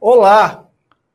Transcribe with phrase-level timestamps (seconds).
[0.00, 0.64] Olá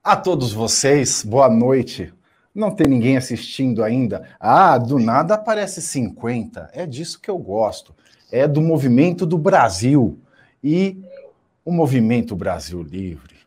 [0.03, 2.13] a todos vocês, boa noite.
[2.53, 4.27] Não tem ninguém assistindo ainda?
[4.37, 6.69] Ah, do nada aparece 50.
[6.73, 7.95] É disso que eu gosto.
[8.29, 10.19] É do movimento do Brasil
[10.61, 11.01] e
[11.63, 13.37] o movimento Brasil Livre.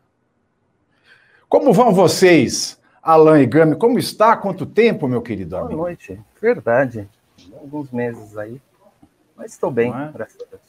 [1.51, 3.77] Como vão vocês, Alain e Gami?
[3.77, 4.39] Como está?
[4.39, 5.75] Quanto tempo, meu querido amigo?
[5.75, 6.19] Boa noite.
[6.41, 7.07] Verdade.
[7.61, 8.59] Alguns meses aí.
[9.37, 10.11] Mas estou bem, é?
[10.15, 10.63] graças a Deus.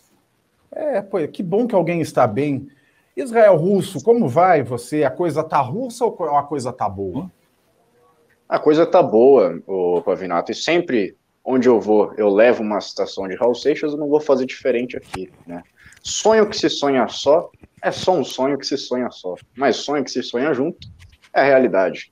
[0.69, 2.69] É, pô, que bom que alguém está bem.
[3.17, 5.03] Israel Russo, como vai você?
[5.03, 7.31] A coisa tá russa ou a coisa tá boa?
[8.47, 13.27] A coisa tá boa, o Pavinato, e sempre onde eu vou, eu levo uma citação
[13.27, 15.63] de Raul Seixas, eu não vou fazer diferente aqui, né?
[16.03, 17.49] Sonho que se sonha só
[17.81, 20.87] é só um sonho que se sonha só, mas sonho que se sonha junto
[21.33, 22.11] é realidade.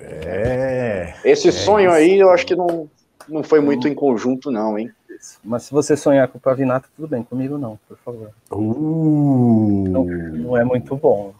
[0.00, 1.14] É.
[1.24, 1.96] Esse é sonho isso.
[1.96, 2.88] aí eu acho que não,
[3.28, 4.90] não foi muito em conjunto, não, hein?
[5.44, 8.30] Mas se você sonhar com o Pavinato, tudo bem, comigo não, por favor.
[8.50, 9.84] Uh.
[9.88, 11.34] Não, não é muito bom.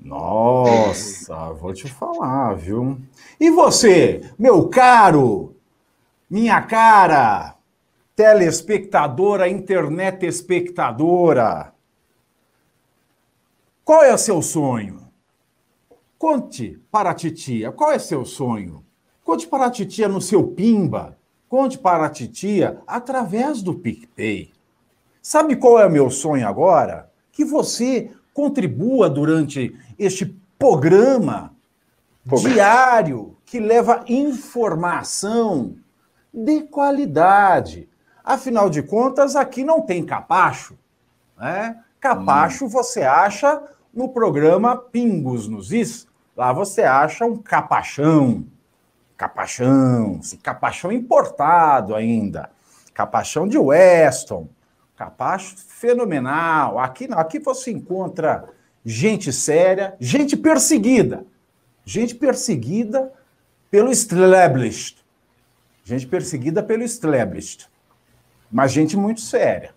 [0.00, 2.98] Nossa, vou te falar, viu?
[3.38, 5.56] E você, meu caro,
[6.30, 7.56] minha cara,
[8.14, 11.72] telespectadora, internet espectadora,
[13.84, 15.08] qual é o seu sonho?
[16.16, 18.84] Conte para a titia, qual é seu sonho?
[19.24, 21.17] Conte para a titia no seu Pimba,
[21.48, 24.52] conte para a titia através do PicPay.
[25.22, 27.10] Sabe qual é o meu sonho agora?
[27.32, 30.26] Que você contribua durante este
[30.58, 31.52] programa
[32.24, 35.76] diário que leva informação
[36.32, 37.88] de qualidade.
[38.22, 40.76] Afinal de contas, aqui não tem capacho.
[41.38, 41.78] Né?
[41.98, 42.68] Capacho hum.
[42.68, 46.06] você acha no programa Pingos nos Is.
[46.36, 48.44] Lá você acha um capachão.
[49.18, 52.50] Capachão, capachão importado ainda.
[52.94, 54.48] Capachão de Weston.
[54.96, 56.78] Capacho fenomenal.
[56.78, 58.48] Aqui aqui você encontra
[58.84, 61.26] gente séria, gente perseguida.
[61.84, 63.12] Gente perseguida
[63.68, 65.04] pelo established.
[65.82, 67.68] Gente perseguida pelo established.
[68.50, 69.74] Mas gente muito séria.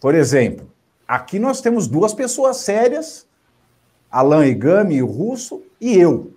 [0.00, 0.70] Por exemplo,
[1.06, 3.26] aqui nós temos duas pessoas sérias,
[4.08, 6.35] Alain Igami, o russo, e eu.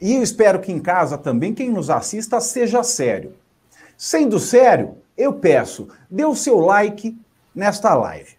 [0.00, 3.34] E eu espero que em casa também quem nos assista seja sério.
[3.96, 7.16] Sendo sério, eu peço, dê o seu like
[7.54, 8.30] nesta live.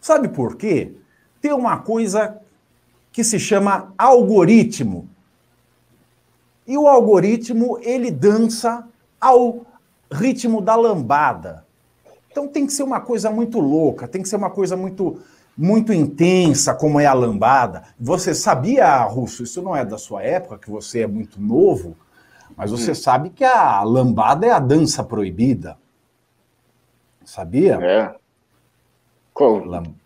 [0.00, 0.92] Sabe por quê?
[1.40, 2.38] Tem uma coisa
[3.10, 5.08] que se chama algoritmo.
[6.66, 8.86] E o algoritmo, ele dança
[9.18, 9.66] ao
[10.12, 11.66] ritmo da lambada.
[12.30, 15.20] Então tem que ser uma coisa muito louca, tem que ser uma coisa muito
[15.58, 17.82] muito intensa, como é a lambada.
[17.98, 21.96] Você sabia, Russo, isso não é da sua época, que você é muito novo,
[22.56, 22.94] mas você hum.
[22.94, 25.76] sabe que a lambada é a dança proibida.
[27.24, 27.74] Sabia?
[27.82, 28.14] É.
[29.34, 29.64] Qual?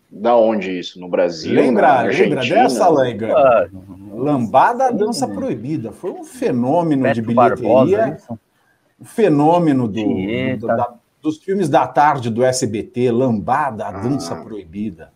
[0.09, 0.99] Da onde isso?
[0.99, 1.53] No Brasil?
[1.53, 3.33] Lembra, lembra dessa, Lenga?
[3.35, 3.67] Ah,
[4.11, 5.91] lambada, a dança proibida.
[5.91, 7.97] Foi um fenômeno Beto de bilheteria.
[7.97, 8.39] Barbosa,
[8.99, 10.03] um fenômeno do,
[10.57, 13.11] do da, dos filmes da tarde do SBT.
[13.11, 14.43] Lambada, a dança ah.
[14.43, 15.12] proibida.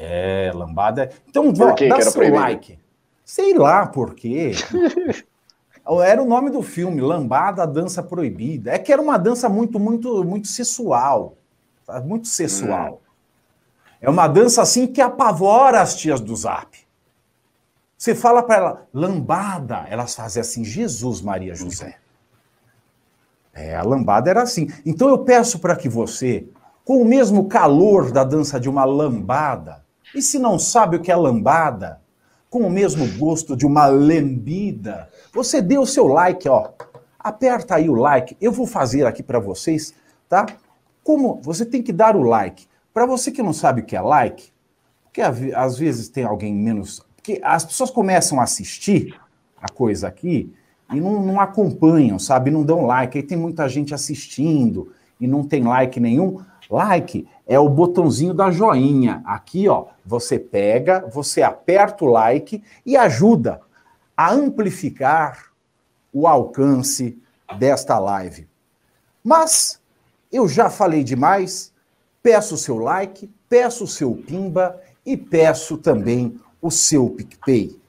[0.00, 1.10] É, lambada.
[1.28, 2.40] Então, por que dá que seu proibido?
[2.40, 2.78] like.
[3.24, 4.52] Sei lá por quê.
[6.04, 8.70] era o nome do filme, Lambada, Dança Proibida.
[8.70, 11.36] É que era uma dança muito, muito, muito sensual.
[12.04, 13.02] Muito sensual.
[13.02, 13.88] Hum.
[14.00, 16.78] É uma dança assim que apavora as tias do zap.
[17.96, 21.96] Você fala para ela, lambada, elas fazem assim, Jesus, Maria, José.
[23.52, 24.68] É, a lambada era assim.
[24.86, 26.46] Então eu peço para que você,
[26.84, 31.12] com o mesmo calor da dança de uma lambada, e se não sabe o que
[31.12, 32.00] é lambada,
[32.50, 36.70] com o mesmo gosto de uma lambida, você dê o seu like, ó.
[37.18, 38.36] Aperta aí o like.
[38.40, 39.92] Eu vou fazer aqui para vocês,
[40.28, 40.46] tá?
[41.04, 42.66] Como você tem que dar o like.
[42.94, 44.50] Para você que não sabe o que é like,
[45.04, 49.14] porque às vezes tem alguém menos, porque as pessoas começam a assistir
[49.60, 50.52] a coisa aqui
[50.92, 52.50] e não, não acompanham, sabe?
[52.50, 53.18] Não dão like.
[53.18, 56.40] Aí tem muita gente assistindo e não tem like nenhum.
[56.70, 59.22] Like é o botãozinho da joinha.
[59.24, 63.62] Aqui, ó, você pega, você aperta o like e ajuda
[64.14, 65.46] a amplificar
[66.12, 67.16] o alcance
[67.58, 68.46] desta live.
[69.24, 69.80] Mas
[70.30, 71.72] eu já falei demais,
[72.22, 77.80] peço o seu like, peço o seu pimba e peço também o seu PicPay.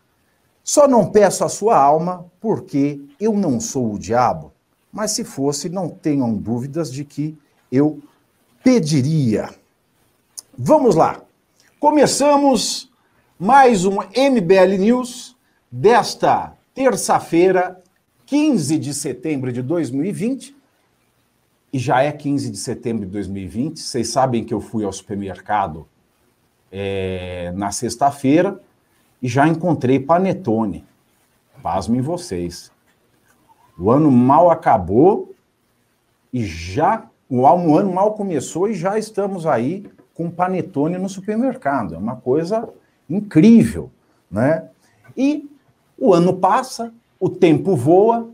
[0.64, 4.54] Só não peço a sua alma porque eu não sou o diabo,
[4.92, 7.38] mas se fosse, não tenham dúvidas de que
[7.72, 8.02] eu
[8.64, 9.50] pediria.
[10.58, 11.22] Vamos lá.
[11.80, 12.92] Começamos
[13.40, 15.38] mais um MBL News
[15.72, 17.82] desta terça-feira,
[18.26, 20.56] 15 de setembro de 2020.
[21.72, 23.80] E já é 15 de setembro de 2020.
[23.80, 25.88] Vocês sabem que eu fui ao supermercado
[26.72, 28.60] é, na sexta-feira
[29.22, 30.84] e já encontrei panetone.
[31.62, 32.72] Pasmem vocês.
[33.78, 35.34] O ano mal acabou
[36.34, 37.46] e já o
[37.78, 41.96] ano mal começou e já estamos aí com panetone no supermercado.
[41.96, 42.68] É uma coisa
[43.10, 43.92] incrível,
[44.30, 44.68] né?
[45.16, 45.50] E
[45.98, 48.30] o ano passa, o tempo voa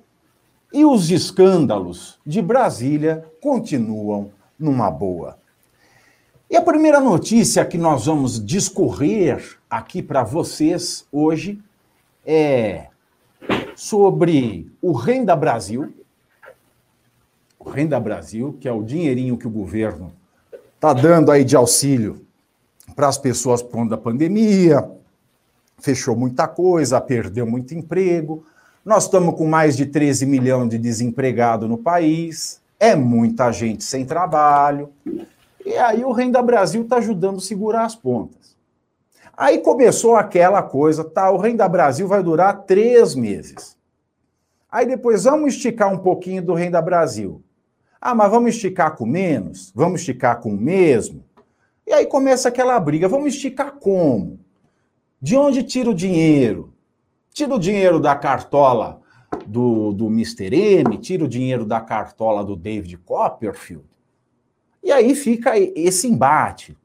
[0.72, 5.38] e os escândalos de Brasília continuam numa boa.
[6.50, 11.60] E a primeira notícia que nós vamos discorrer aqui para vocês hoje
[12.26, 12.88] é
[13.76, 15.94] sobre o Renda Brasil.
[17.66, 20.14] O Renda Brasil, que é o dinheirinho que o governo
[20.76, 22.24] está dando aí de auxílio
[22.96, 24.88] para as pessoas por conta da pandemia,
[25.80, 28.46] fechou muita coisa, perdeu muito emprego.
[28.86, 34.06] Nós estamos com mais de 13 milhões de desempregados no país, é muita gente sem
[34.06, 34.92] trabalho.
[35.66, 38.56] E aí o Renda Brasil está ajudando a segurar as pontas.
[39.36, 43.76] Aí começou aquela coisa, tá, o Renda Brasil vai durar três meses.
[44.72, 47.42] Aí depois vamos esticar um pouquinho do Renda Brasil.
[48.08, 49.72] Ah, mas vamos esticar com menos?
[49.74, 51.26] Vamos esticar com o mesmo?
[51.88, 53.10] E aí começa aquela briga.
[53.10, 54.40] Vamos esticar como?
[55.20, 56.72] De onde tira o dinheiro?
[57.34, 59.02] Tira o dinheiro da cartola
[59.48, 60.56] do, do Mr.
[60.56, 63.88] M, tira o dinheiro da cartola do David Copperfield.
[64.84, 66.78] E aí fica esse embate.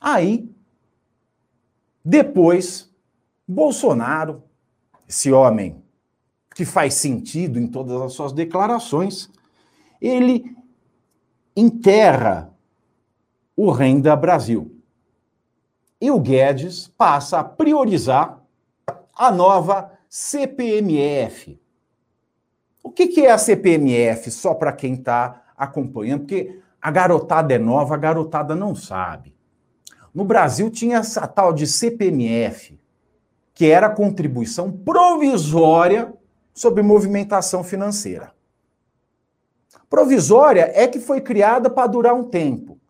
[0.00, 0.50] Aí,
[2.02, 2.90] depois,
[3.46, 4.42] Bolsonaro,
[5.06, 5.84] esse homem
[6.54, 9.30] que faz sentido em todas as suas declarações,
[10.08, 10.56] ele
[11.56, 12.52] enterra
[13.56, 14.76] o Renda Brasil.
[16.00, 18.42] E o Guedes passa a priorizar
[19.14, 21.60] a nova CPMF.
[22.82, 26.22] O que, é a CPMF, só para quem está acompanhando?
[26.22, 29.32] Porque a garotada é nova, a garotada não sabe.
[30.12, 32.78] No Brasil tinha essa tal de CPMF,
[33.54, 36.12] que era a contribuição provisória
[36.52, 38.34] sobre movimentação financeira.
[39.92, 42.80] Provisória é que foi criada para durar um tempo.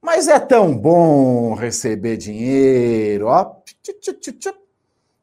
[0.00, 3.56] Mas é tão bom receber dinheiro, ó,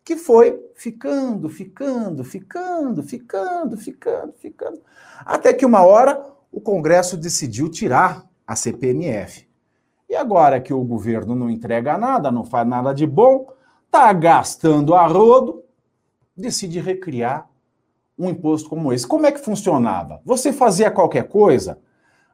[0.03, 4.81] que foi ficando, ficando, ficando, ficando, ficando, ficando.
[5.25, 9.47] Até que uma hora o Congresso decidiu tirar a CPMF.
[10.09, 13.53] E agora que o governo não entrega nada, não faz nada de bom,
[13.85, 15.63] está gastando a rodo,
[16.35, 17.49] decide recriar
[18.21, 19.07] um imposto como esse.
[19.07, 20.21] Como é que funcionava?
[20.23, 21.79] Você fazia qualquer coisa,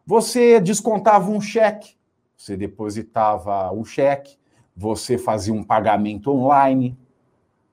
[0.06, 1.96] você descontava um cheque,
[2.36, 4.38] você depositava o cheque,
[4.76, 6.98] você fazia um pagamento online.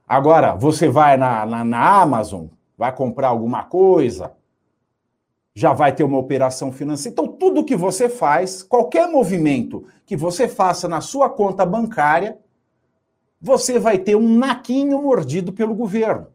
[0.06, 2.46] Agora, você vai na, na, na Amazon,
[2.78, 4.32] vai comprar alguma coisa,
[5.54, 7.12] já vai ter uma operação financeira.
[7.12, 12.38] Então, tudo que você faz, qualquer movimento que você faça na sua conta bancária,
[13.40, 16.33] você vai ter um naquinho mordido pelo governo.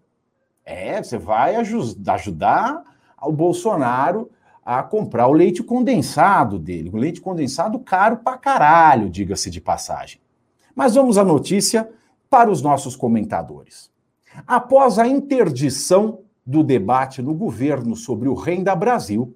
[0.72, 2.84] É, você vai ajudar
[3.20, 4.30] o Bolsonaro
[4.64, 6.92] a comprar o leite condensado dele.
[6.94, 10.22] O leite condensado caro pra caralho, diga-se de passagem.
[10.76, 11.90] Mas vamos à notícia
[12.30, 13.90] para os nossos comentadores.
[14.46, 19.36] Após a interdição do debate no governo sobre o Renda Brasil,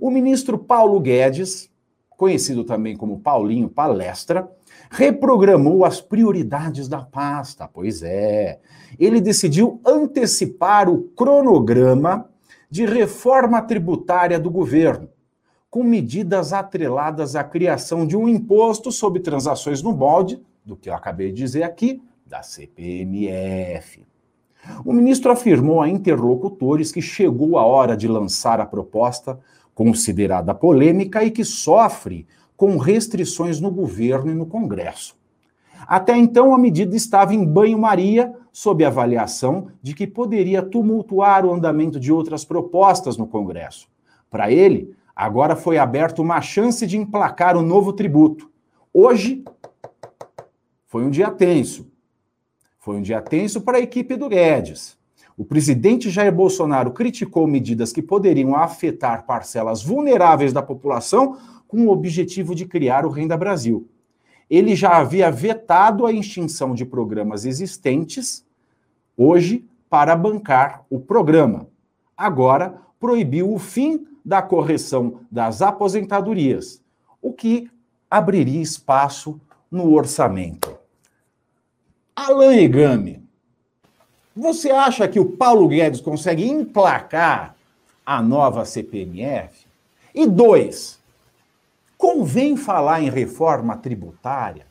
[0.00, 1.70] o ministro Paulo Guedes,
[2.08, 4.50] conhecido também como Paulinho Palestra,
[4.90, 7.68] reprogramou as prioridades da pasta.
[7.72, 8.60] Pois é,
[8.98, 12.28] ele decidiu antecipar o cronograma
[12.70, 15.08] de reforma tributária do governo,
[15.70, 20.94] com medidas atreladas à criação de um imposto sobre transações no molde, do que eu
[20.94, 24.04] acabei de dizer aqui, da CPMF.
[24.84, 29.38] O ministro afirmou a interlocutores que chegou a hora de lançar a proposta,
[29.74, 35.16] considerada polêmica e que sofre com restrições no governo e no Congresso.
[35.86, 41.98] Até então, a medida estava em banho-maria, sob avaliação de que poderia tumultuar o andamento
[41.98, 43.88] de outras propostas no Congresso.
[44.30, 48.50] Para ele, agora foi aberta uma chance de emplacar o um novo tributo.
[48.92, 49.44] Hoje
[50.86, 51.90] foi um dia tenso.
[52.78, 54.96] Foi um dia tenso para a equipe do Guedes.
[55.36, 61.36] O presidente Jair Bolsonaro criticou medidas que poderiam afetar parcelas vulneráveis da população
[61.74, 63.88] com o objetivo de criar o Renda Brasil.
[64.48, 68.46] Ele já havia vetado a extinção de programas existentes,
[69.16, 71.66] hoje, para bancar o programa.
[72.16, 76.80] Agora, proibiu o fim da correção das aposentadorias,
[77.20, 77.68] o que
[78.08, 80.78] abriria espaço no orçamento.
[82.14, 83.20] Alan Egami,
[84.36, 87.56] você acha que o Paulo Guedes consegue emplacar
[88.06, 89.66] a nova CPMF?
[90.14, 90.93] E dois,
[91.96, 94.66] Convém falar em reforma tributária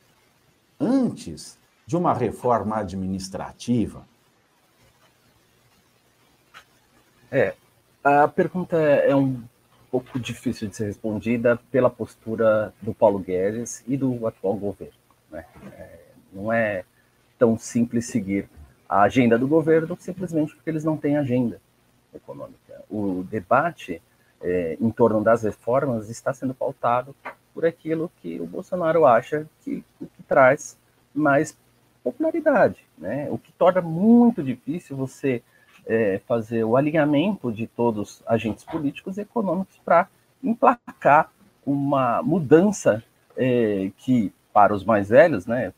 [0.80, 4.06] antes de uma reforma administrativa?
[7.32, 7.56] É,
[8.04, 9.44] a pergunta é um
[9.90, 14.94] pouco difícil de ser respondida pela postura do Paulo Guedes e do atual governo.
[15.32, 15.46] Né?
[15.72, 16.00] É,
[16.32, 16.84] não é
[17.38, 18.50] tão simples seguir
[18.88, 21.60] a agenda do governo simplesmente porque eles não têm agenda
[22.14, 22.84] econômica.
[22.90, 24.02] O debate
[24.44, 27.16] é, em torno das reformas está sendo pautado
[27.54, 30.78] por aquilo que o Bolsonaro acha que, que traz
[31.14, 31.58] mais
[32.04, 33.28] popularidade, né?
[33.32, 35.42] o que torna muito difícil você
[35.86, 40.08] é, fazer o alinhamento de todos os agentes políticos e econômicos para
[40.44, 41.32] emplacar
[41.66, 43.02] uma mudança
[43.38, 45.74] é, que, para os mais velhos, né,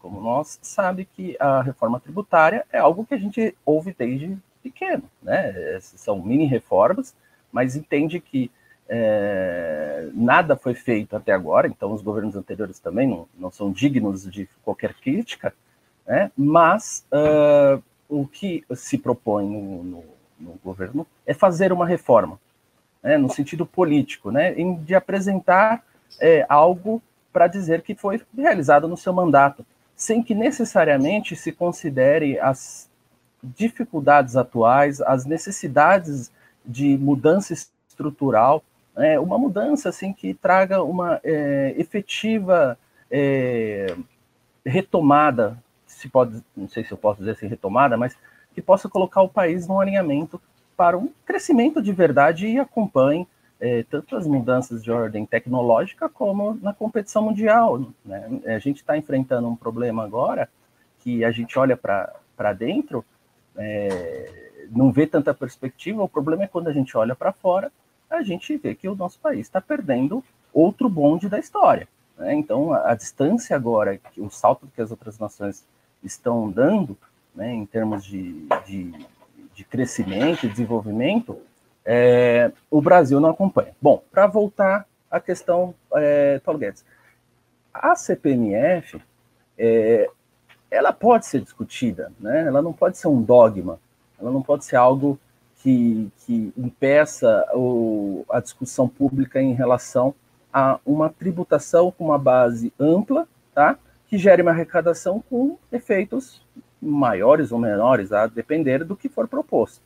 [0.00, 5.04] como nós, sabe que a reforma tributária é algo que a gente ouve desde pequeno,
[5.22, 5.78] né?
[5.80, 7.14] São mini reformas,
[7.52, 8.50] mas entende que
[8.88, 14.28] é, nada foi feito até agora, então os governos anteriores também não, não são dignos
[14.30, 15.54] de qualquer crítica,
[16.06, 16.30] né?
[16.36, 20.04] mas uh, o que se propõe no, no,
[20.40, 22.40] no, governo é fazer uma reforma,
[23.02, 23.18] né?
[23.18, 24.54] no sentido político, né?
[24.54, 25.84] de apresentar
[26.18, 32.38] é, algo para dizer que foi realizado no seu mandato, sem que necessariamente se considere
[32.38, 32.88] as
[33.42, 36.32] dificuldades atuais, as necessidades
[36.68, 37.54] de mudança
[37.88, 38.62] estrutural
[38.98, 42.76] é, uma mudança assim que traga uma é, efetiva
[43.08, 43.94] é,
[44.66, 45.56] retomada,
[45.86, 48.16] se pode, não sei se eu posso dizer assim retomada, mas
[48.52, 50.40] que possa colocar o país num alinhamento
[50.76, 53.26] para um crescimento de verdade e acompanhe
[53.60, 57.80] é, tanto as mudanças de ordem tecnológica como na competição mundial.
[58.04, 58.40] Né?
[58.46, 60.48] A gente está enfrentando um problema agora
[61.00, 63.04] que a gente olha para dentro,
[63.56, 66.02] é, não vê tanta perspectiva.
[66.02, 67.70] O problema é quando a gente olha para fora
[68.10, 71.86] a gente vê que o nosso país está perdendo outro bonde da história.
[72.16, 72.34] Né?
[72.34, 75.64] Então, a, a, distância agora, o salto que as outras nações
[76.02, 76.96] estão dando,
[77.34, 79.06] né, em termos de, de,
[79.54, 81.38] de crescimento e desenvolvimento,
[81.84, 83.74] é, o Brasil não acompanha.
[83.80, 86.84] Bom, para voltar à questão, é, Paulo Guedes,
[87.72, 89.00] a CPMF,
[89.56, 90.08] é,
[90.70, 92.46] ela pode ser discutida, né?
[92.46, 93.78] ela não pode ser um dogma,
[94.20, 95.18] ela não pode ser algo
[95.62, 100.14] que, que impeça o, a discussão pública em relação
[100.52, 103.78] a uma tributação com uma base ampla, tá?
[104.06, 106.40] que gere uma arrecadação com efeitos
[106.80, 109.82] maiores ou menores, a depender do que for proposto.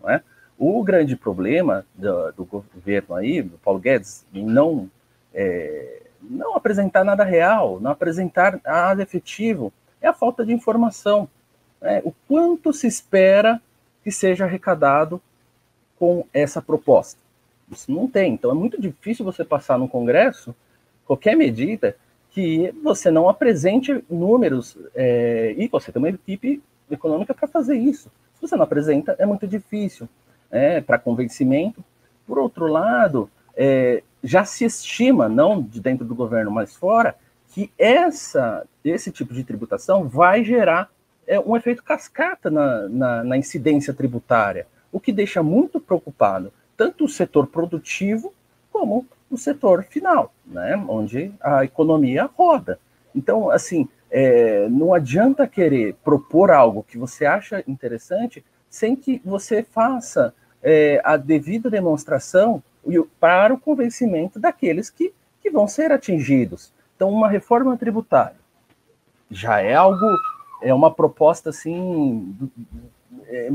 [0.00, 0.22] Não é?
[0.58, 4.90] O grande problema do, do governo aí, do Paulo Guedes, não,
[5.34, 11.28] é, não apresentar nada real, não apresentar nada efetivo, é a falta de informação.
[11.80, 12.00] Né?
[12.04, 13.60] O quanto se espera
[14.06, 15.20] que seja arrecadado
[15.98, 17.20] com essa proposta.
[17.68, 18.34] Isso não tem.
[18.34, 20.54] Então é muito difícil você passar no Congresso
[21.04, 21.96] qualquer medida
[22.30, 28.08] que você não apresente números é, e você tem uma equipe econômica para fazer isso.
[28.36, 30.08] Se você não apresenta, é muito difícil
[30.52, 31.82] é, para convencimento.
[32.28, 37.16] Por outro lado, é, já se estima, não de dentro do governo, mas fora,
[37.48, 40.92] que essa, esse tipo de tributação vai gerar
[41.26, 47.04] é um efeito cascata na, na, na incidência tributária, o que deixa muito preocupado tanto
[47.04, 48.32] o setor produtivo
[48.70, 52.78] como o setor final, né, onde a economia roda.
[53.14, 59.62] Então, assim, é, não adianta querer propor algo que você acha interessante sem que você
[59.62, 62.62] faça é, a devida demonstração
[63.18, 66.72] para o convencimento daqueles que, que vão ser atingidos.
[66.94, 68.36] Então, uma reforma tributária
[69.30, 70.06] já é algo
[70.62, 72.36] é uma proposta assim
[73.26, 73.50] é,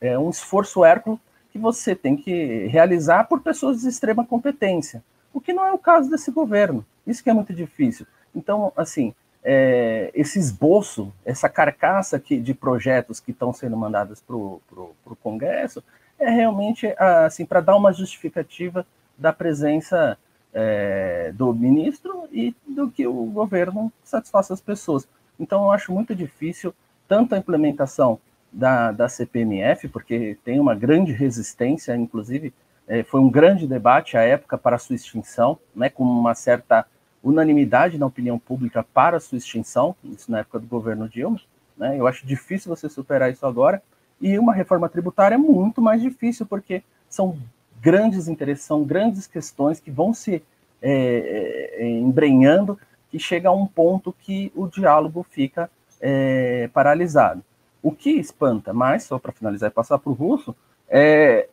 [0.00, 1.18] é um esforço hércules
[1.50, 5.78] que você tem que realizar por pessoas de extrema competência, o que não é o
[5.78, 6.84] caso desse governo.
[7.06, 8.06] Isso que é muito difícil.
[8.34, 14.34] Então, assim, é, esse esboço, essa carcaça que, de projetos que estão sendo mandados para
[14.34, 15.82] o Congresso,
[16.18, 18.86] é realmente assim para dar uma justificativa
[19.16, 20.18] da presença
[20.52, 25.06] é, do ministro e do que o governo satisfaça as pessoas.
[25.38, 26.74] Então, eu acho muito difícil
[27.08, 28.18] tanto a implementação
[28.52, 32.54] da, da CPMF, porque tem uma grande resistência, inclusive
[32.86, 36.86] é, foi um grande debate à época para a sua extinção, né, com uma certa
[37.22, 41.40] unanimidade na opinião pública para a sua extinção, isso na época do governo Dilma.
[41.76, 43.82] Né, eu acho difícil você superar isso agora,
[44.20, 47.36] e uma reforma tributária é muito mais difícil, porque são
[47.80, 50.42] grandes interesses, são grandes questões que vão se
[50.80, 52.78] é, é, embrenhando
[53.14, 57.44] que chega a um ponto que o diálogo fica é, paralisado.
[57.80, 60.52] O que espanta mais, só para finalizar e passar para o russo,
[60.88, 61.48] é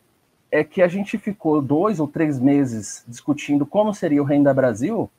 [0.50, 5.10] é que a gente ficou dois ou três meses discutindo como seria o Renda Brasil,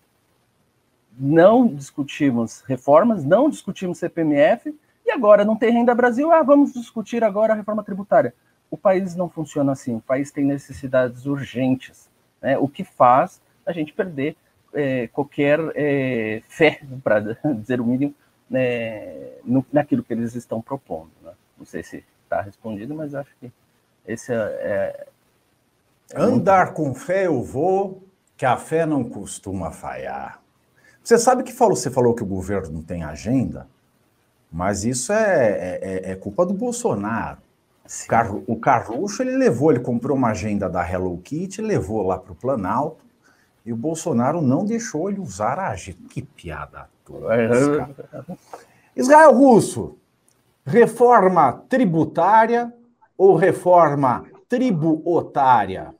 [1.17, 7.23] não discutimos reformas, não discutimos CPMF, e agora não tem Renda Brasil, ah, vamos discutir
[7.23, 8.35] agora a reforma tributária.
[8.69, 12.07] O país não funciona assim, o país tem necessidades urgentes,
[12.39, 12.55] né?
[12.59, 14.35] o que faz a gente perder
[14.73, 17.19] é, qualquer é, fé, para
[17.59, 18.13] dizer o mínimo,
[18.49, 21.11] né, no, naquilo que eles estão propondo.
[21.23, 21.31] Né?
[21.57, 23.51] Não sei se está respondido, mas acho que
[24.05, 25.07] esse é, é
[26.15, 28.03] Andar com fé eu vou,
[28.37, 30.39] que a fé não costuma falhar.
[31.03, 33.67] Você sabe que falou, você falou que o governo não tem agenda,
[34.51, 37.39] mas isso é, é, é, é Culpa do Bolsonaro.
[37.85, 42.17] O, Car, o Carluxo ele levou, ele comprou uma agenda da Hello Kitty, levou lá
[42.17, 43.03] para o Planalto,
[43.65, 45.99] e o Bolsonaro não deixou ele usar a agenda.
[46.09, 47.29] Que piada toda.
[48.95, 49.97] Israel Russo,
[50.65, 52.73] reforma tributária
[53.17, 55.93] ou reforma tributária?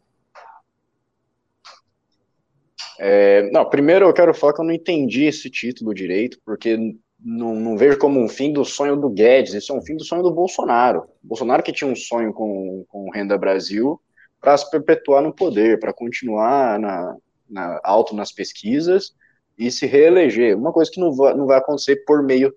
[3.00, 6.78] É, não, primeiro eu quero falar que eu não entendi esse título direito, porque
[7.20, 10.04] não, não, vejo como um fim do sonho do Guedes, isso é um fim do
[10.04, 11.06] sonho do Bolsonaro.
[11.24, 14.00] Bolsonaro que tinha um sonho com, com Renda Brasil
[14.40, 17.16] para se perpetuar no poder, para continuar na,
[17.54, 19.14] na, alto nas pesquisas
[19.58, 20.58] e se reeleger.
[20.58, 22.54] Uma coisa que não vai, não vai acontecer por meio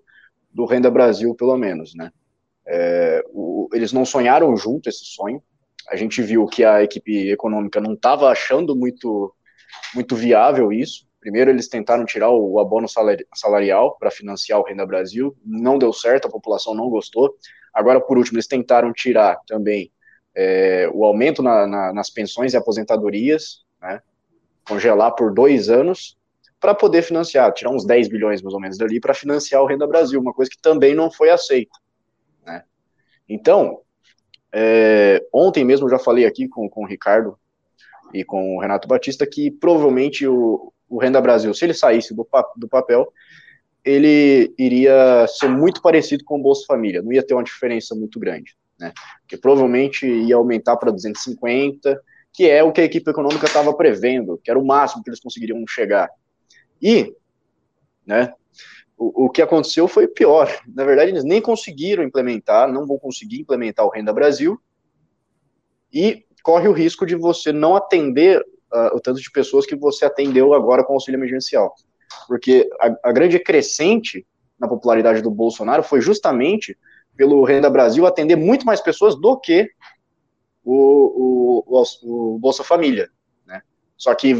[0.51, 2.11] do Renda Brasil, pelo menos, né?
[2.65, 5.41] É, o, eles não sonharam junto esse sonho.
[5.89, 9.33] A gente viu que a equipe econômica não estava achando muito
[9.93, 11.07] muito viável isso.
[11.19, 12.87] Primeiro, eles tentaram tirar o abono
[13.33, 17.35] salarial para financiar o Renda Brasil, não deu certo, a população não gostou.
[17.73, 19.91] Agora, por último, eles tentaram tirar também
[20.35, 24.01] é, o aumento na, na, nas pensões e aposentadorias, né,
[24.67, 26.17] congelar por dois anos,
[26.59, 29.85] para poder financiar, tirar uns 10 bilhões mais ou menos dali para financiar o Renda
[29.87, 31.77] Brasil, uma coisa que também não foi aceita.
[32.45, 32.63] Né.
[33.29, 33.81] Então,
[34.51, 37.37] é, ontem mesmo já falei aqui com, com o Ricardo
[38.13, 42.27] e com o Renato Batista que provavelmente o, o Renda Brasil, se ele saísse do,
[42.55, 43.11] do papel,
[43.83, 48.19] ele iria ser muito parecido com o Bolsa Família, não ia ter uma diferença muito
[48.19, 48.91] grande, né?
[49.27, 52.01] Que provavelmente ia aumentar para 250,
[52.37, 55.19] que é o que a equipe econômica estava prevendo, que era o máximo que eles
[55.19, 56.07] conseguiriam chegar.
[56.79, 57.11] E,
[58.05, 58.31] né,
[58.95, 60.47] o, o que aconteceu foi pior.
[60.67, 64.55] Na verdade, eles nem conseguiram implementar, não vão conseguir implementar o Renda Brasil,
[65.91, 68.39] e corre o risco de você não atender
[68.71, 71.73] uh, o tanto de pessoas que você atendeu agora com o auxílio emergencial.
[72.27, 74.27] Porque a, a grande crescente
[74.59, 76.77] na popularidade do Bolsonaro foi justamente
[77.15, 79.71] pelo Renda Brasil atender muito mais pessoas do que
[80.67, 83.09] o, o, o, Bolsa Família.
[83.45, 83.61] Né?
[83.95, 84.35] Só que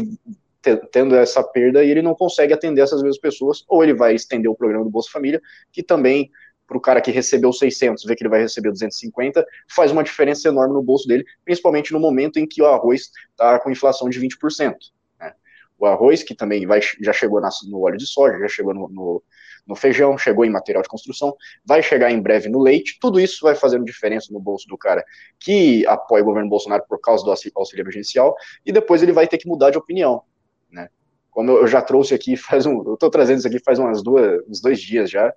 [0.92, 4.54] tendo essa perda, ele não consegue atender essas mesmas pessoas, ou ele vai estender o
[4.54, 5.40] programa do Bolsa Família,
[5.72, 6.30] que também
[6.66, 10.48] para o cara que recebeu 600 ver que ele vai receber 250, faz uma diferença
[10.48, 14.20] enorme no bolso dele, principalmente no momento em que o arroz está com inflação de
[14.20, 14.74] 20%.
[15.18, 15.32] Né?
[15.78, 18.86] O arroz, que também vai, já chegou na, no óleo de soja, já chegou no,
[18.88, 19.22] no,
[19.66, 23.38] no, feijão, chegou em material de construção, vai chegar em breve no leite, tudo isso
[23.42, 25.04] vai fazendo diferença no bolso do cara
[25.38, 29.38] que apoia o governo Bolsonaro por causa do auxílio emergencial, e depois ele vai ter
[29.38, 30.22] que mudar de opinião.
[30.70, 30.88] Né?
[31.30, 34.42] Como eu já trouxe aqui, faz um, eu estou trazendo isso aqui faz umas duas,
[34.48, 35.32] uns dois dias já,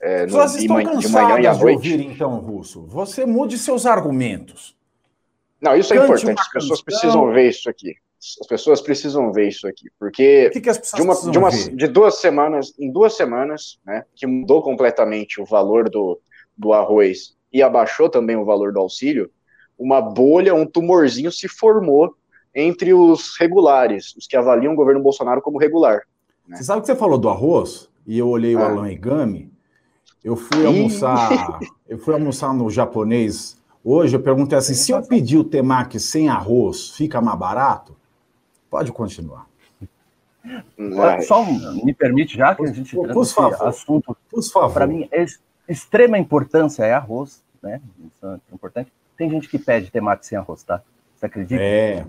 [0.00, 1.76] é, no, de, manhã, de manhã e à noite.
[1.76, 2.86] ouvir, então, Russo.
[2.86, 4.76] Você mude seus argumentos.
[5.60, 6.38] Não, isso é importante.
[6.38, 7.94] As pessoas precisam ver isso aqui.
[8.40, 12.18] As pessoas precisam ver isso aqui, porque que que de, uma, de, uma, de, duas
[12.18, 16.18] semanas, em duas semanas, né, que mudou completamente o valor do,
[16.56, 19.30] do arroz e abaixou também o valor do auxílio,
[19.78, 22.14] uma bolha, um tumorzinho se formou
[22.54, 26.00] entre os regulares, os que avaliam o governo Bolsonaro como regular.
[26.48, 26.56] Né?
[26.56, 27.88] Você sabe que você falou do arroz?
[28.06, 28.58] E eu olhei ah.
[28.58, 29.52] o Alan Igami,
[30.24, 34.16] eu fui almoçar, eu fui almoçar no japonês hoje.
[34.16, 37.96] Eu perguntei assim: se eu pedir o temaki sem arroz, fica mais barato?
[38.76, 39.48] Pode continuar.
[41.26, 41.42] Só
[41.82, 44.74] me permite, já que a gente por, por favor, assunto, por favor.
[44.74, 45.24] Para mim, é
[45.66, 47.80] extrema importância é arroz, né?
[48.04, 48.92] Isso é importante.
[49.16, 50.82] Tem gente que pede temaki sem arroz, tá?
[51.14, 51.62] Você acredita?
[51.62, 52.06] É.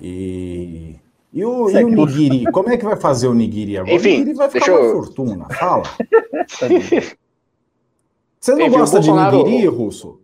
[0.00, 0.96] E
[1.30, 2.44] e o, e o nigiri?
[2.50, 3.94] Como é que vai fazer o nigiri agora?
[3.94, 4.92] Enfim, o nigiri vai ficar uma eu...
[4.94, 5.46] fortuna.
[5.50, 5.82] Fala.
[8.40, 10.18] Você não Enfim, gosta Bolsonaro, de nigiri, Russo?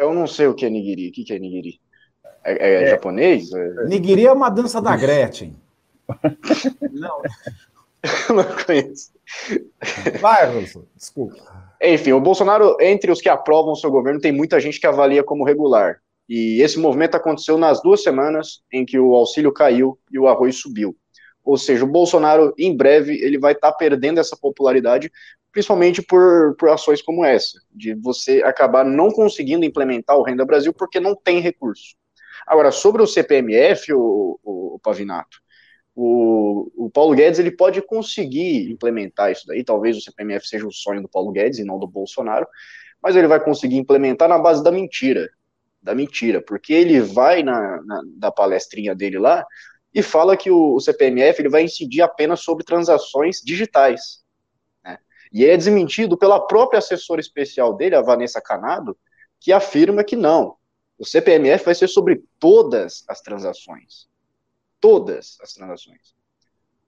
[0.00, 1.10] Eu não sei o que é nigiri.
[1.10, 1.78] O que é nigiri?
[2.46, 3.52] É, é, é japonês?
[3.52, 3.84] É...
[3.86, 5.56] Nigiri é uma dança da Gretchen.
[6.92, 7.22] não.
[8.34, 9.12] não conheço.
[10.20, 10.86] Vai, Russo.
[10.94, 11.36] Desculpa.
[11.82, 15.24] Enfim, o Bolsonaro, entre os que aprovam o seu governo, tem muita gente que avalia
[15.24, 16.00] como regular.
[16.28, 20.56] E esse movimento aconteceu nas duas semanas em que o auxílio caiu e o arroz
[20.60, 20.96] subiu.
[21.44, 25.10] Ou seja, o Bolsonaro, em breve, ele vai estar tá perdendo essa popularidade
[25.56, 30.70] principalmente por, por ações como essa, de você acabar não conseguindo implementar o Renda Brasil
[30.70, 31.96] porque não tem recurso.
[32.46, 35.38] Agora, sobre o CPMF, o, o, o Pavinato,
[35.94, 40.72] o, o, Paulo Guedes ele pode conseguir implementar isso daí, talvez o CPMF seja o
[40.72, 42.46] sonho do Paulo Guedes e não do Bolsonaro,
[43.02, 45.28] mas ele vai conseguir implementar na base da mentira,
[45.82, 49.44] da mentira, porque ele vai na, na da palestrinha dele lá
[49.94, 54.22] e fala que o, o, CPMF ele vai incidir apenas sobre transações digitais,
[54.84, 54.98] né?
[55.32, 58.96] e é desmentido pela própria assessora especial dele, a Vanessa Canado,
[59.40, 60.56] que afirma que não,
[60.98, 64.08] o CPMF vai ser sobre todas as transações.
[64.80, 66.14] Todas as transações.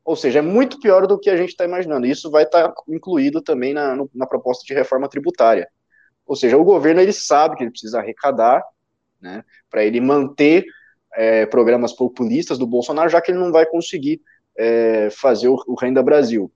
[0.04, 2.06] Ou seja, é muito pior do que a gente está imaginando.
[2.06, 5.68] Isso vai estar tá incluído também na, no, na proposta de reforma tributária.
[6.26, 8.62] Ou seja, o governo ele sabe que ele precisa arrecadar,
[9.20, 10.64] né, para ele manter
[11.14, 14.20] é, programas populistas do Bolsonaro, já que ele não vai conseguir
[14.56, 16.52] é, fazer o, o Renda Brasil.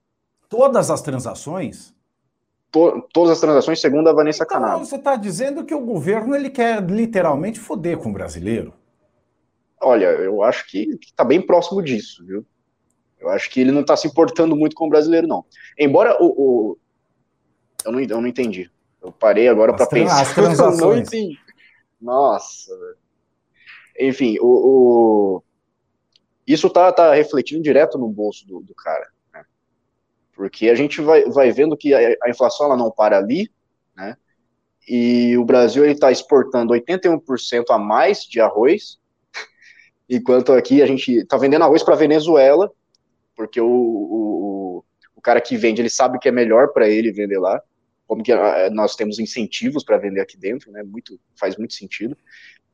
[0.47, 1.93] Todas as transações?
[2.73, 4.79] To, todas as transações, segundo a Vanessa então, Canal.
[4.79, 8.73] Você está dizendo que o governo ele quer literalmente foder com o brasileiro?
[9.79, 12.45] Olha, eu acho que está bem próximo disso, viu?
[13.19, 15.45] Eu acho que ele não está se importando muito com o brasileiro, não.
[15.77, 16.25] Embora o.
[16.25, 16.77] o...
[17.85, 18.69] Eu, não, eu não entendi.
[19.01, 20.21] Eu parei agora para pensar.
[20.21, 20.79] As transações.
[20.81, 21.37] Eu não entendi.
[22.01, 22.71] Nossa.
[23.99, 25.43] Enfim, o, o...
[26.47, 29.07] isso tá, tá refletindo direto no bolso do, do cara
[30.33, 33.49] porque a gente vai, vai vendo que a, a inflação ela não para ali,
[33.95, 34.17] né?
[34.87, 38.99] E o Brasil está exportando 81% a mais de arroz,
[40.09, 42.69] enquanto aqui a gente está vendendo arroz para Venezuela,
[43.35, 44.83] porque o, o,
[45.15, 47.61] o, cara que vende ele sabe que é melhor para ele vender lá,
[48.05, 50.83] como que ah, nós temos incentivos para vender aqui dentro, né?
[50.83, 52.17] Muito faz muito sentido.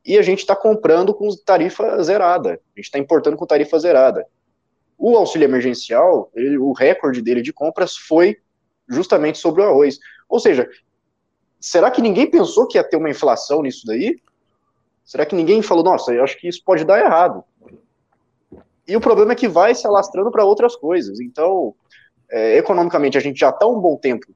[0.04, 4.26] E a gente está comprando com tarifa zerada, a gente está importando com tarifa zerada.
[5.02, 8.36] O auxílio emergencial, ele, o recorde dele de compras foi
[8.86, 9.98] justamente sobre o arroz.
[10.28, 10.68] Ou seja,
[11.58, 14.20] será que ninguém pensou que ia ter uma inflação nisso daí?
[15.02, 17.42] Será que ninguém falou, nossa, eu acho que isso pode dar errado?
[18.86, 21.18] E o problema é que vai se alastrando para outras coisas.
[21.18, 21.74] Então,
[22.30, 24.26] é, economicamente, a gente já está um bom tempo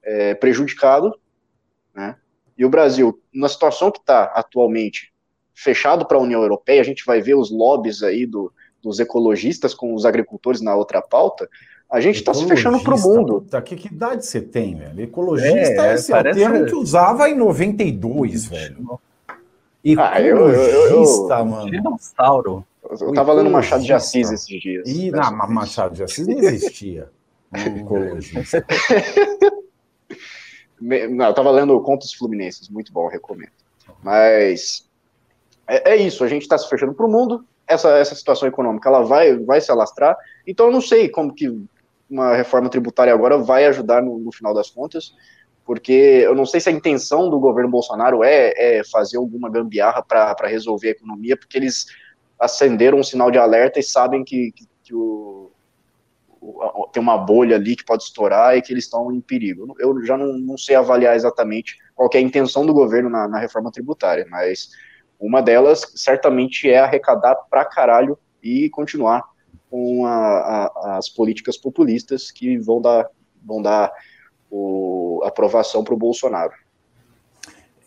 [0.00, 1.12] é, prejudicado,
[1.92, 2.16] né?
[2.56, 5.12] E o Brasil, na situação que está atualmente,
[5.52, 8.52] fechado para a União Europeia, a gente vai ver os lobbies aí do,
[8.84, 11.48] dos ecologistas com os agricultores na outra pauta,
[11.90, 13.40] a gente está se fechando para o mundo.
[13.40, 15.00] Puta, que, que idade você tem, velho?
[15.00, 16.42] Ecologista é, esse parece...
[16.42, 19.00] é o termo que usava em 92, velho.
[19.84, 21.70] Ecologista, ah, eu, eu, eu, mano.
[21.70, 22.66] Dinossauro.
[23.00, 24.88] Eu estava lendo Machado de Assis esses dias.
[24.88, 27.08] E, não, Machado de Assis não existia.
[27.54, 28.64] ecologista.
[30.80, 33.52] não, eu estava lendo Contos Fluminenses, muito bom, recomendo.
[34.02, 34.86] Mas
[35.66, 38.88] é, é isso, a gente está se fechando para o mundo, essa, essa situação econômica
[38.88, 40.16] ela vai, vai se alastrar.
[40.46, 41.48] Então eu não sei como que
[42.08, 45.14] uma reforma tributária agora vai ajudar no, no final das contas,
[45.64, 50.02] porque eu não sei se a intenção do governo Bolsonaro é, é fazer alguma gambiarra
[50.02, 51.86] para resolver a economia, porque eles
[52.38, 55.50] acenderam um sinal de alerta e sabem que, que, que o,
[56.40, 59.74] o, tem uma bolha ali que pode estourar e que eles estão em perigo.
[59.78, 63.38] Eu já não, não sei avaliar exatamente qual é a intenção do governo na, na
[63.38, 64.70] reforma tributária, mas
[65.26, 69.24] uma delas certamente é arrecadar pra caralho e continuar
[69.70, 73.08] com a, a, as políticas populistas que vão dar,
[73.42, 73.90] vão dar
[74.50, 76.52] o, aprovação para o Bolsonaro.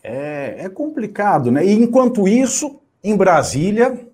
[0.02, 1.64] É, é complicado, né?
[1.64, 4.08] E enquanto isso, em Brasília,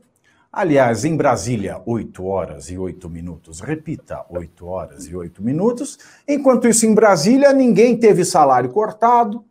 [0.52, 5.98] aliás, em Brasília, 8 horas e 8 minutos, repita, 8 horas e 8 minutos.
[6.28, 9.44] Enquanto isso, em Brasília, ninguém teve salário cortado,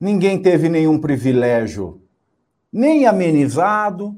[0.00, 2.01] ninguém teve nenhum privilégio
[2.72, 4.16] nem amenizado,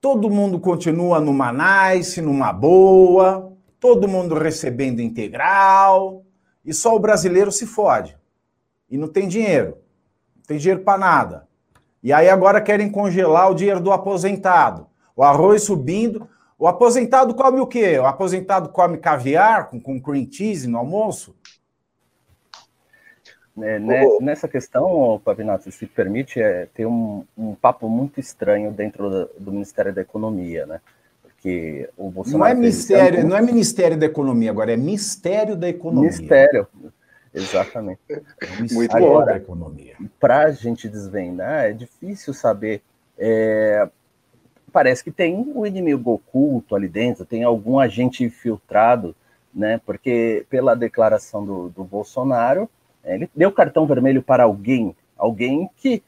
[0.00, 6.22] todo mundo continua numa nice, numa boa, todo mundo recebendo integral,
[6.64, 8.16] e só o brasileiro se fode.
[8.90, 9.78] E não tem dinheiro.
[10.36, 11.48] Não tem dinheiro para nada.
[12.02, 14.86] E aí agora querem congelar o dinheiro do aposentado.
[15.16, 16.28] O arroz subindo.
[16.58, 17.98] O aposentado come o quê?
[17.98, 21.34] O aposentado come caviar com, com cream cheese no almoço?
[23.60, 29.08] É, né, nessa questão, Pavinato, se permite, é, tem um, um, papo muito estranho dentro
[29.08, 30.80] do, do, Ministério da Economia, né?
[31.22, 32.38] Porque o Bolsonaro.
[32.38, 33.28] Não é, ministério, tanto...
[33.28, 36.10] não é Ministério da Economia agora, é Mistério da Economia.
[36.10, 36.66] Ministério,
[37.32, 38.00] exatamente.
[38.72, 39.94] Muito agora, da Economia.
[40.18, 42.82] Para a gente desvendar, é difícil saber.
[43.16, 43.88] É,
[44.72, 49.14] parece que tem um inimigo oculto ali dentro, tem algum agente infiltrado,
[49.54, 49.80] né?
[49.86, 52.68] Porque pela declaração do, do Bolsonaro
[53.04, 56.02] ele deu cartão vermelho para alguém, alguém que,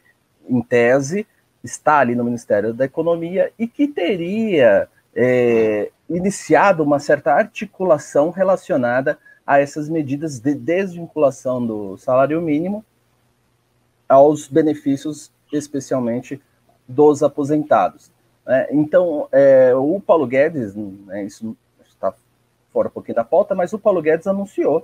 [0.48, 1.26] em tese,
[1.62, 9.18] está ali no Ministério da Economia e que teria é, iniciado uma certa articulação relacionada
[9.46, 12.84] a essas medidas de desvinculação do salário mínimo
[14.08, 16.40] aos benefícios, especialmente
[16.86, 18.10] dos aposentados.
[18.46, 21.56] É, então, é, o Paulo Guedes, né, isso
[21.88, 22.14] está
[22.72, 24.82] fora um pouquinho da pauta, mas o Paulo Guedes anunciou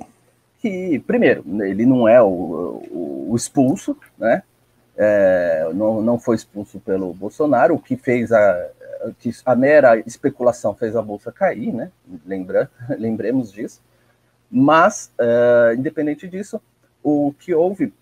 [0.62, 4.44] que, primeiro, ele não é o, o, o expulso, né?
[4.96, 8.70] É, não, não foi expulso pelo Bolsonaro, o que fez a,
[9.44, 11.90] a mera especulação fez a bolsa cair, né?
[12.24, 13.82] Lembra, lembremos disso.
[14.48, 16.60] Mas, uh, independente disso,
[17.02, 17.92] o que houve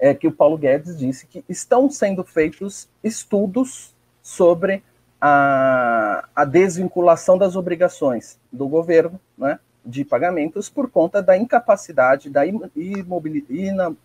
[0.00, 4.82] é que o Paulo Guedes disse que estão sendo feitos estudos sobre
[5.20, 9.60] a, a desvinculação das obrigações do governo, né?
[9.90, 12.42] De pagamentos por conta da incapacidade, da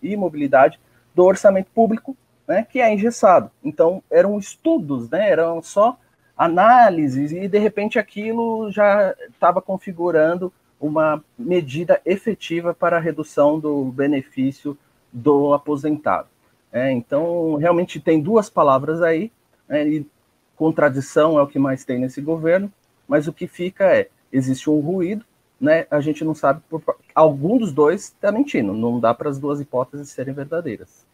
[0.01, 0.79] imobilidade
[1.13, 2.15] do orçamento público,
[2.47, 3.51] né, que é engessado.
[3.61, 5.97] Então, eram estudos, né, eram só
[6.37, 13.85] análises, e de repente aquilo já estava configurando uma medida efetiva para a redução do
[13.85, 14.77] benefício
[15.11, 16.29] do aposentado.
[16.71, 19.31] É, então, realmente tem duas palavras aí,
[19.67, 20.07] né, e
[20.55, 22.71] contradição é o que mais tem nesse governo,
[23.05, 25.25] mas o que fica é, existe um ruído,
[25.63, 26.83] né, a gente não sabe, por,
[27.15, 31.05] algum dos dois está mentindo, não dá para as duas hipóteses serem verdadeiras.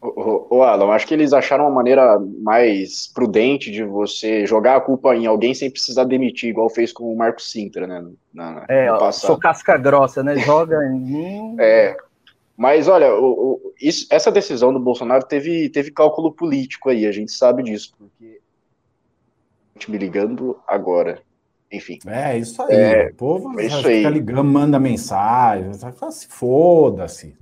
[0.00, 4.80] O, o Alan, acho que eles acharam uma maneira mais prudente de você jogar a
[4.80, 8.06] culpa em alguém sem precisar demitir, igual fez com o Marco Sintra, né?
[8.32, 10.38] Na, é, sou casca grossa, né?
[10.38, 11.56] Joga em mim.
[11.58, 11.96] É.
[12.56, 17.12] Mas olha, o, o, isso, essa decisão do Bolsonaro teve, teve cálculo político aí, a
[17.12, 18.40] gente sabe disso, porque
[19.88, 21.20] me ligando agora.
[21.70, 21.98] Enfim.
[22.06, 22.74] É, isso aí.
[22.74, 24.04] É, o povo é isso fica aí.
[24.10, 25.70] ligando, manda mensagem,
[26.28, 27.36] foda-se.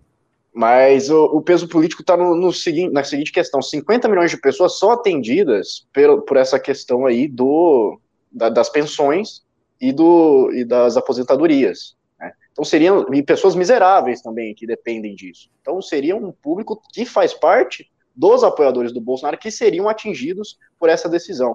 [0.52, 4.38] Mas o, o, peso político está no, no seguinte, na seguinte questão: 50 milhões de
[4.38, 8.00] pessoas são atendidas por, por essa questão aí do,
[8.32, 9.44] da, das pensões
[9.80, 11.94] e, do, e das aposentadorias.
[12.18, 12.32] Né?
[12.52, 15.50] Então seriam e pessoas miseráveis também que dependem disso.
[15.60, 20.88] Então seria um público que faz parte dos apoiadores do Bolsonaro que seriam atingidos por
[20.88, 21.54] essa decisão.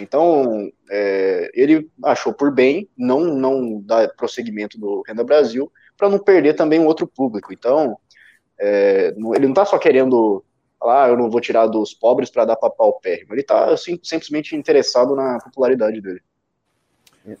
[0.00, 6.18] Então é, ele achou por bem não não dar prosseguimento do Renda Brasil para não
[6.18, 7.52] perder também um outro público.
[7.52, 7.96] Então
[8.58, 10.44] é, ele não está só querendo
[10.78, 13.32] falar, ah, eu não vou tirar dos pobres para dar para pau pérrimo.
[13.32, 16.20] Ele está assim, simplesmente interessado na popularidade dele.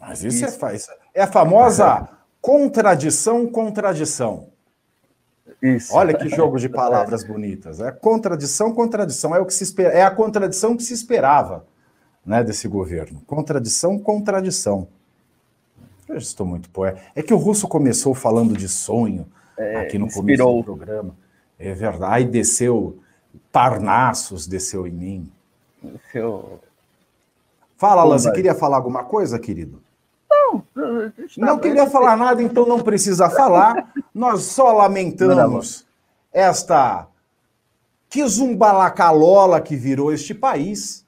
[0.00, 0.90] Mas isso, isso.
[1.14, 2.08] É, é a famosa
[2.40, 4.48] contradição, contradição.
[5.62, 5.94] Isso.
[5.94, 7.80] Olha que jogo de palavras bonitas.
[7.80, 9.34] É contradição, contradição.
[9.34, 11.66] É o que se espera, é a contradição que se esperava,
[12.24, 13.20] né, desse governo.
[13.26, 14.88] Contradição, contradição.
[16.08, 17.00] Eu estou muito poeta.
[17.14, 19.26] É que o russo começou falando de sonho,
[19.58, 20.48] é, aqui no inspirou.
[20.48, 21.16] começo do programa.
[21.58, 22.12] É verdade.
[22.12, 22.98] Aí desceu,
[23.50, 25.32] Parnassus desceu em mim.
[25.82, 26.60] Desceu.
[27.76, 29.82] Fala, você queria falar alguma coisa, querido?
[30.30, 30.64] Não,
[31.36, 33.92] não queria falar nada, então não precisa falar.
[34.14, 35.86] Nós só lamentamos
[36.32, 37.06] esta
[38.08, 41.03] quizumbalacalola que virou este país,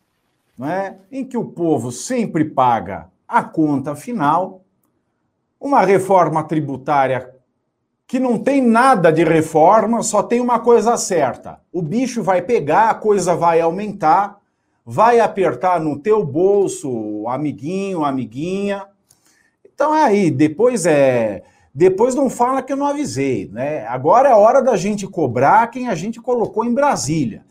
[0.59, 0.97] não é?
[1.11, 4.63] em que o povo sempre paga a conta final,
[5.61, 7.35] uma reforma tributária
[8.07, 11.61] que não tem nada de reforma, só tem uma coisa certa.
[11.73, 14.39] O bicho vai pegar, a coisa vai aumentar,
[14.85, 18.87] vai apertar no teu bolso, amiguinho, amiguinha.
[19.65, 21.43] Então é aí, depois é,
[21.75, 23.85] depois não fala que eu não avisei, né?
[23.89, 27.45] Agora é hora da gente cobrar quem a gente colocou em Brasília.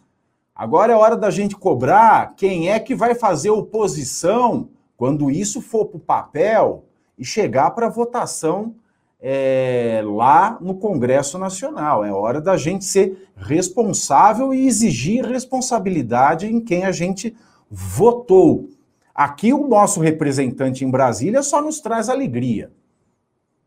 [0.55, 5.85] Agora é hora da gente cobrar quem é que vai fazer oposição quando isso for
[5.87, 6.85] para o papel
[7.19, 8.73] e chegar para votação
[9.19, 12.05] é, lá no Congresso Nacional.
[12.05, 17.35] É hora da gente ser responsável e exigir responsabilidade em quem a gente
[17.69, 18.69] votou.
[19.13, 22.71] Aqui o nosso representante em Brasília só nos traz alegria,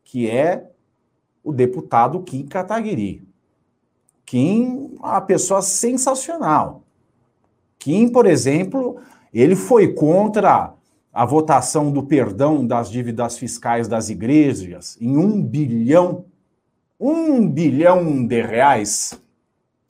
[0.04, 0.70] que é
[1.44, 3.27] o deputado Kim Kataguiri.
[4.28, 6.82] Kim, uma pessoa sensacional.
[7.78, 9.00] Kim, por exemplo,
[9.32, 10.74] ele foi contra
[11.10, 16.26] a votação do perdão das dívidas fiscais das igrejas em um bilhão,
[17.00, 19.18] um bilhão de reais.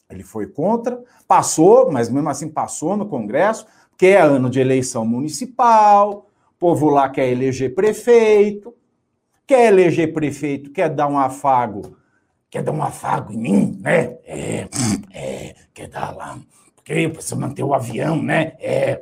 [0.09, 5.05] Ele foi contra, passou, mas mesmo assim passou no Congresso, porque é ano de eleição
[5.05, 8.73] municipal, o povo lá quer eleger prefeito,
[9.45, 11.98] quer eleger prefeito, quer dar um afago,
[12.51, 14.17] quer dar um afago em mim, né?
[14.25, 14.69] É,
[15.13, 16.39] é quer dar lá,
[16.75, 18.55] porque preciso manter o avião, né?
[18.59, 19.01] É,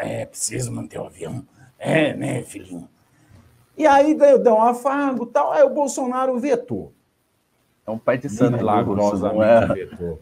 [0.00, 1.44] é preciso manter o avião.
[1.78, 2.88] É, né, filhinho?
[3.76, 6.92] E aí deu um afago e tal, aí o Bolsonaro vetou.
[7.86, 8.56] É um pai de santo.
[8.56, 9.86] Milagrosamente é?
[9.86, 10.20] vetou.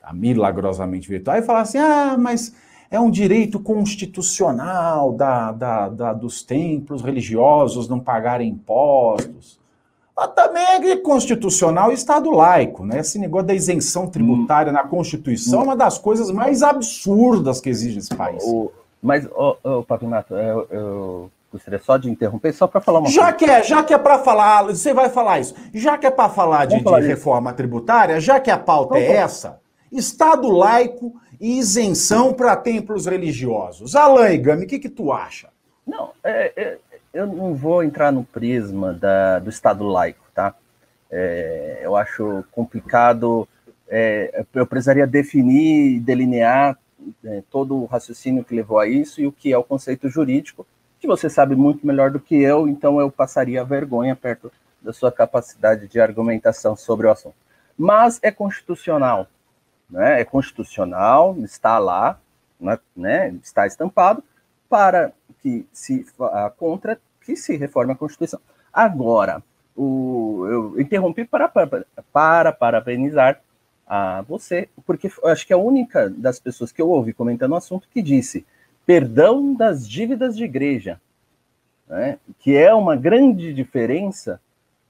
[0.00, 1.32] Tá, milagrosamente vetou.
[1.32, 2.54] Aí fala assim, ah, mas
[2.90, 9.58] é um direito constitucional da, da, da, dos templos religiosos não pagarem impostos.
[10.16, 13.00] Mas também é constitucional Estado laico, né?
[13.00, 14.74] Esse negócio da isenção tributária hum.
[14.74, 15.62] na Constituição hum.
[15.62, 18.42] é uma das coisas mais absurdas que existe nesse país.
[18.44, 23.10] O, mas, oh, oh, Pavinato, eu, eu, gostaria só de interromper, só para falar uma
[23.10, 23.36] já coisa.
[23.36, 26.28] Que é, já que é para falar, você vai falar isso, já que é para
[26.28, 29.60] falar de, falar de reforma tributária, já que a pauta é essa,
[29.92, 33.94] Estado laico e isenção para templos religiosos.
[33.94, 35.48] Alain Gami, o que, que tu acha?
[35.86, 36.78] Não, é, é,
[37.16, 40.54] eu não vou entrar no prisma da, do Estado laico, tá?
[41.10, 43.48] É, eu acho complicado,
[43.88, 46.78] é, eu precisaria definir, delinear
[47.24, 50.66] é, todo o raciocínio que levou a isso e o que é o conceito jurídico,
[51.00, 54.52] que você sabe muito melhor do que eu, então eu passaria vergonha perto
[54.82, 57.36] da sua capacidade de argumentação sobre o assunto.
[57.78, 59.26] Mas é constitucional,
[59.88, 60.20] né?
[60.20, 62.20] É constitucional, está lá,
[62.60, 62.78] né?
[62.94, 63.34] né?
[63.42, 64.22] Está estampado
[64.68, 68.40] para que se uh, contra que se reforme a Constituição.
[68.72, 69.42] Agora,
[69.76, 73.40] o, eu interrompi para, para, para parabenizar
[73.86, 77.56] a você, porque acho que é a única das pessoas que eu ouvi comentando o
[77.56, 78.46] assunto que disse
[78.84, 81.00] perdão das dívidas de igreja,
[81.88, 82.18] né?
[82.38, 84.40] que é uma grande diferença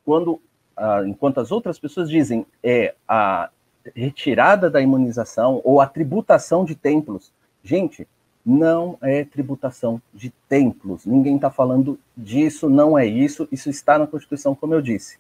[0.04, 0.40] quando,
[0.76, 3.50] ah, enquanto as outras pessoas dizem é a
[3.94, 7.32] retirada da imunização ou a tributação de templos.
[7.62, 8.06] Gente,
[8.46, 11.04] não é tributação de templos.
[11.04, 13.48] Ninguém está falando disso, não é isso.
[13.50, 15.18] Isso está na Constituição, como eu disse.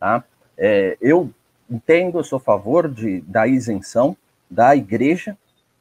[0.00, 0.24] Tá?
[0.56, 1.30] É, eu
[1.68, 4.16] entendo, eu sou a favor de, da isenção
[4.50, 5.36] da igreja,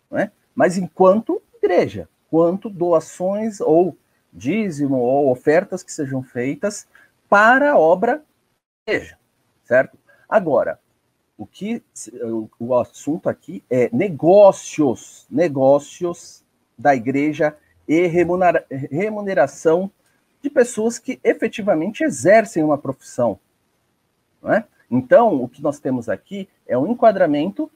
[0.09, 0.31] né?
[0.53, 3.95] mas enquanto igreja, quanto doações ou
[4.33, 6.87] dízimo ou ofertas que sejam feitas
[7.29, 8.21] para a obra
[8.85, 9.17] igreja,
[9.63, 9.97] certo?
[10.27, 10.79] Agora,
[11.37, 11.81] o que
[12.21, 16.43] o, o assunto aqui é negócios, negócios
[16.81, 17.55] da igreja
[17.87, 19.91] e remunera, remuneração
[20.41, 23.39] de pessoas que efetivamente exercem uma profissão.
[24.43, 24.63] É?
[24.89, 27.69] Então, o que nós temos aqui é um enquadramento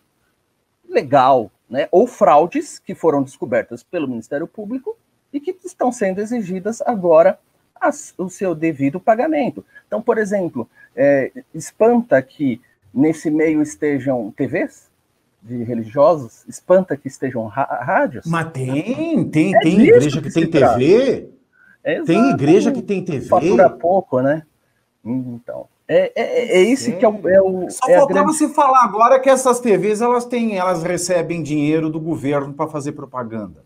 [0.90, 1.88] legal, né?
[1.92, 4.98] ou fraudes que foram descobertas pelo Ministério Público
[5.32, 7.40] e que estão sendo exigidas agora
[7.80, 9.64] as, o seu devido pagamento.
[9.86, 12.60] Então, por exemplo, é, espanta que
[12.94, 14.90] nesse meio estejam TVs,
[15.46, 18.26] de religiosos, espanta que estejam rádios.
[18.26, 21.30] Mas tem, tem, é tem igreja que, que tem TV.
[21.84, 23.28] É tem igreja que tem TV.
[23.28, 24.42] Fatura pouco, né?
[25.06, 27.30] Então, é, é, é esse que é o.
[27.30, 28.38] É o Só é faltava grande...
[28.40, 32.94] se falar agora que essas TVs elas têm, elas recebem dinheiro do governo para fazer
[32.94, 33.64] propaganda.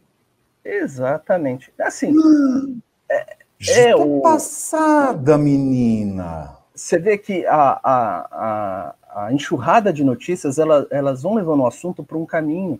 [0.63, 1.71] Exatamente.
[1.79, 2.13] Assim.
[2.13, 3.35] Hum, é,
[3.67, 4.19] é o...
[4.19, 6.57] passada, menina.
[6.75, 11.67] Você vê que a, a, a, a enxurrada de notícias, ela, elas vão levando o
[11.67, 12.79] assunto para um caminho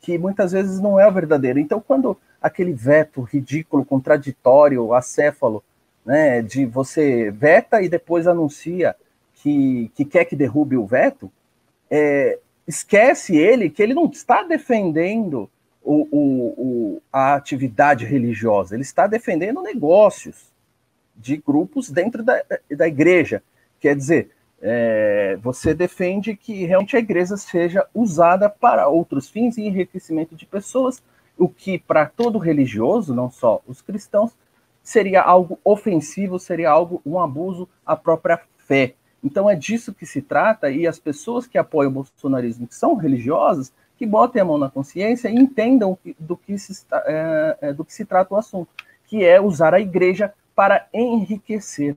[0.00, 1.58] que muitas vezes não é o verdadeiro.
[1.58, 5.64] Então, quando aquele veto ridículo, contraditório, acéfalo,
[6.04, 8.94] né, de você veta e depois anuncia
[9.36, 11.30] que, que quer que derrube o veto,
[11.90, 15.48] é, esquece ele que ele não está defendendo
[15.82, 20.52] o, o, o, a atividade religiosa, ele está defendendo negócios
[21.16, 23.42] de grupos dentro da, da igreja.
[23.80, 24.30] Quer dizer,
[24.66, 30.46] é, você defende que realmente a igreja seja usada para outros fins e enriquecimento de
[30.46, 31.02] pessoas,
[31.36, 34.32] o que para todo religioso, não só os cristãos,
[34.82, 38.94] seria algo ofensivo, seria algo um abuso à própria fé.
[39.22, 42.94] Então é disso que se trata e as pessoas que apoiam o bolsonarismo, que são
[42.94, 47.84] religiosas, que botem a mão na consciência e entendam do que se, é, é, do
[47.84, 48.70] que se trata o assunto,
[49.06, 51.96] que é usar a igreja para enriquecer.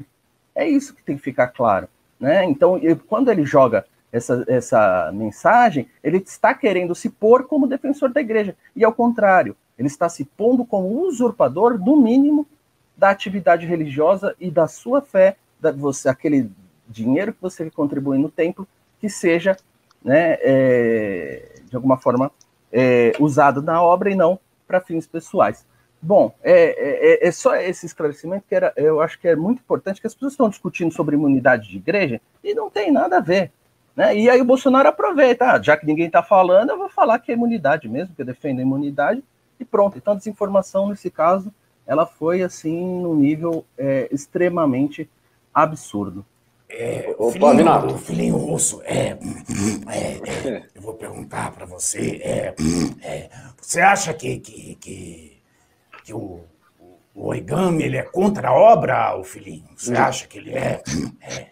[0.54, 1.88] É isso que tem que ficar claro.
[2.20, 2.46] Né?
[2.46, 8.22] Então, quando ele joga essa, essa mensagem, ele está querendo se pôr como defensor da
[8.22, 8.56] igreja.
[8.76, 12.48] E ao contrário, ele está se pondo como usurpador, no mínimo,
[12.98, 16.50] da atividade religiosa e da sua fé, da, você, aquele
[16.88, 18.68] dinheiro que você contribui no templo,
[19.00, 19.56] que seja,
[20.04, 22.32] né, é, de alguma forma,
[22.72, 25.66] é, usado na obra e não para fins pessoais.
[26.02, 30.00] Bom, é, é, é, só esse esclarecimento que era, eu acho que é muito importante,
[30.00, 33.52] que as pessoas estão discutindo sobre imunidade de igreja e não tem nada a ver.
[33.96, 34.16] Né?
[34.16, 37.32] E aí o Bolsonaro aproveita, ah, já que ninguém está falando, eu vou falar que
[37.32, 39.24] é imunidade mesmo, que eu defendo a imunidade,
[39.60, 39.98] e pronto.
[39.98, 41.52] Então a desinformação, nesse caso,
[41.86, 45.10] ela foi assim num nível é, extremamente
[45.52, 46.24] absurdo.
[46.70, 49.18] É, o filhinho, o filhinho russo, é,
[49.88, 52.54] é, é eu vou perguntar para você, é,
[53.02, 55.37] é, você acha que, que, que
[56.08, 56.40] que o,
[57.14, 59.68] o origami ele é contra a obra, o filhinho?
[59.76, 60.82] Você acha que ele é?
[61.22, 61.48] é.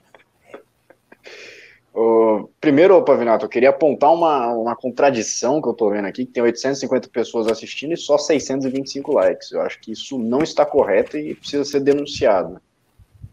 [1.94, 6.32] O, primeiro, Pavinato, eu queria apontar uma, uma contradição que eu estou vendo aqui, que
[6.32, 9.52] tem 850 pessoas assistindo e só 625 likes.
[9.52, 12.62] Eu acho que isso não está correto e precisa ser denunciado.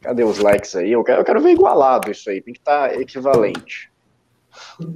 [0.00, 0.90] Cadê os likes aí?
[0.90, 3.92] Eu quero, eu quero ver igualado isso aí, tem que estar tá equivalente.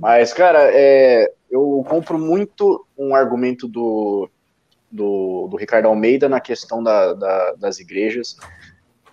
[0.00, 4.28] Mas, cara, é, eu compro muito um argumento do,
[4.96, 8.36] do, do Ricardo Almeida na questão da, da, das igrejas,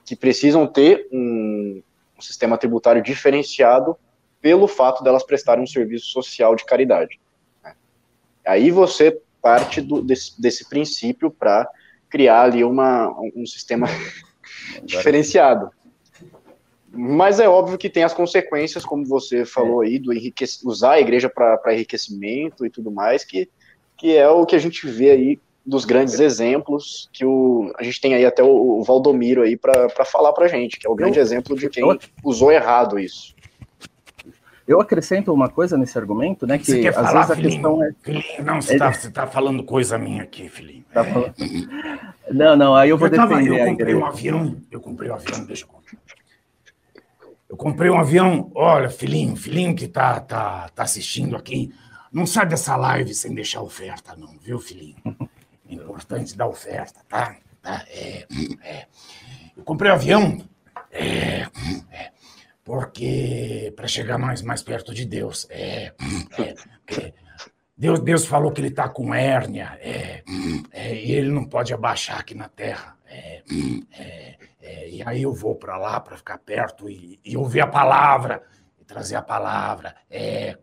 [0.05, 1.84] que precisam ter um,
[2.17, 3.97] um sistema tributário diferenciado
[4.41, 7.19] pelo fato delas prestarem um serviço social de caridade.
[7.63, 7.73] Né?
[8.45, 11.67] Aí você parte do, desse, desse princípio para
[12.09, 13.88] criar ali uma, um sistema
[14.84, 15.69] diferenciado.
[16.95, 19.88] Mas é óbvio que tem as consequências, como você falou é.
[19.88, 20.11] aí, do
[20.63, 23.49] usar a igreja para enriquecimento e tudo mais, que,
[23.97, 28.01] que é o que a gente vê aí dos grandes exemplos que o, a gente
[28.01, 31.20] tem aí até o, o Valdomiro aí para falar para gente, que é o grande
[31.20, 33.34] eu, exemplo de quem eu, usou errado isso.
[34.68, 36.57] Eu acrescento uma coisa nesse argumento, né?
[36.57, 37.91] Que você quer às falar, vezes a filhinho, questão é.
[38.01, 39.11] Filhinho, não, você está é...
[39.11, 40.86] tá falando coisa minha aqui, filhinho.
[40.93, 41.34] Tá falando...
[42.32, 43.30] Não, não, aí eu vou eu defender.
[43.30, 45.97] Tava, eu comprei um avião, eu comprei um avião, deixa eu contar.
[47.49, 51.72] Eu comprei um avião, olha, filhinho, filhinho que tá, tá, tá assistindo aqui,
[52.11, 54.95] não sai dessa live sem deixar oferta, não, viu, filhinho?
[55.74, 57.36] Importante dar oferta, tá?
[57.61, 57.86] tá?
[57.89, 58.26] É,
[58.63, 58.88] é.
[59.55, 60.49] Eu comprei um avião
[60.91, 61.47] é,
[61.91, 62.11] é
[62.63, 65.47] porque para chegar mais, mais perto de Deus.
[65.49, 65.93] É,
[66.39, 67.13] é,
[67.76, 72.47] Deus, Deus falou que ele está com hérnia e ele não pode abaixar aqui na
[72.47, 72.97] terra.
[74.61, 78.43] E aí eu vou para lá para ficar perto e, e, ouvir a palavra,
[78.80, 79.95] e trazer a palavra.
[80.09, 80.57] É.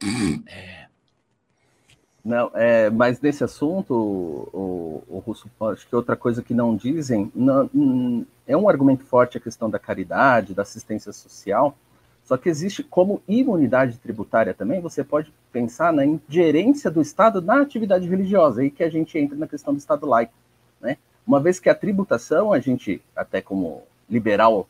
[2.24, 7.32] Não, é, mas nesse assunto, o, o, Russo, acho que outra coisa que não dizem,
[7.34, 11.74] não, é um argumento forte a questão da caridade, da assistência social,
[12.22, 17.62] só que existe como imunidade tributária também, você pode pensar na ingerência do Estado na
[17.62, 20.34] atividade religiosa, aí que a gente entra na questão do Estado laico,
[20.80, 20.98] né?
[21.26, 24.68] Uma vez que a tributação, a gente, até como liberal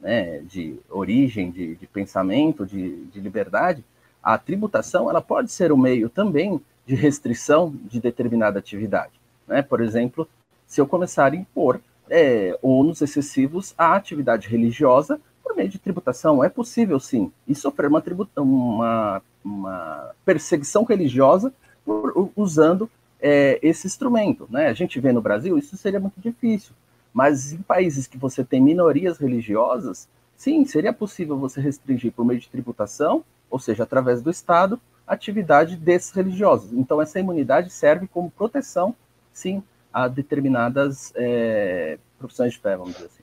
[0.00, 3.84] né, de origem, de, de pensamento, de, de liberdade,
[4.22, 9.12] a tributação ela pode ser um meio também de restrição de determinada atividade.
[9.46, 9.62] Né?
[9.62, 10.28] Por exemplo,
[10.66, 11.80] se eu começar a impor
[12.10, 17.88] é, ônus excessivos à atividade religiosa por meio de tributação, é possível sim, e sofrer
[17.88, 18.02] uma,
[18.36, 21.52] uma, uma perseguição religiosa
[21.84, 24.46] por, usando é, esse instrumento.
[24.50, 24.66] Né?
[24.66, 26.72] A gente vê no Brasil, isso seria muito difícil.
[27.12, 32.40] Mas em países que você tem minorias religiosas, sim, seria possível você restringir por meio
[32.40, 34.80] de tributação, ou seja, através do Estado,
[35.12, 36.72] atividade desses religiosos.
[36.72, 38.94] Então, essa imunidade serve como proteção,
[39.32, 43.22] sim, a determinadas é, profissões de fé, vamos dizer assim.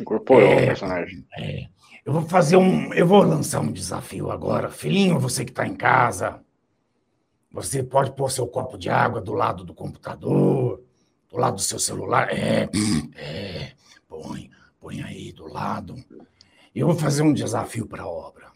[0.00, 1.26] Incorporou é, o personagem.
[1.36, 1.66] É,
[2.04, 2.92] eu vou fazer um.
[2.94, 4.70] Eu vou lançar um desafio agora.
[4.70, 6.40] Filhinho, você que está em casa,
[7.50, 10.80] você pode pôr seu copo de água do lado do computador,
[11.28, 12.28] do lado do seu celular.
[12.30, 12.68] É,
[13.16, 13.72] é,
[14.08, 14.50] põe,
[14.80, 15.96] põe aí do lado.
[16.74, 18.48] Eu vou fazer um desafio para a obra.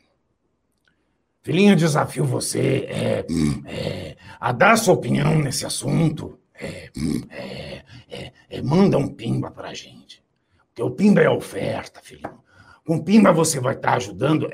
[1.43, 3.27] Filhinho, desafio você é,
[3.67, 6.39] é, a dar sua opinião nesse assunto.
[6.55, 6.91] É,
[7.31, 10.23] é, é, é manda um pimba para a gente.
[10.69, 12.41] Porque o pimba é oferta, filhinho.
[12.87, 14.49] Com pimba você vai estar tá ajudando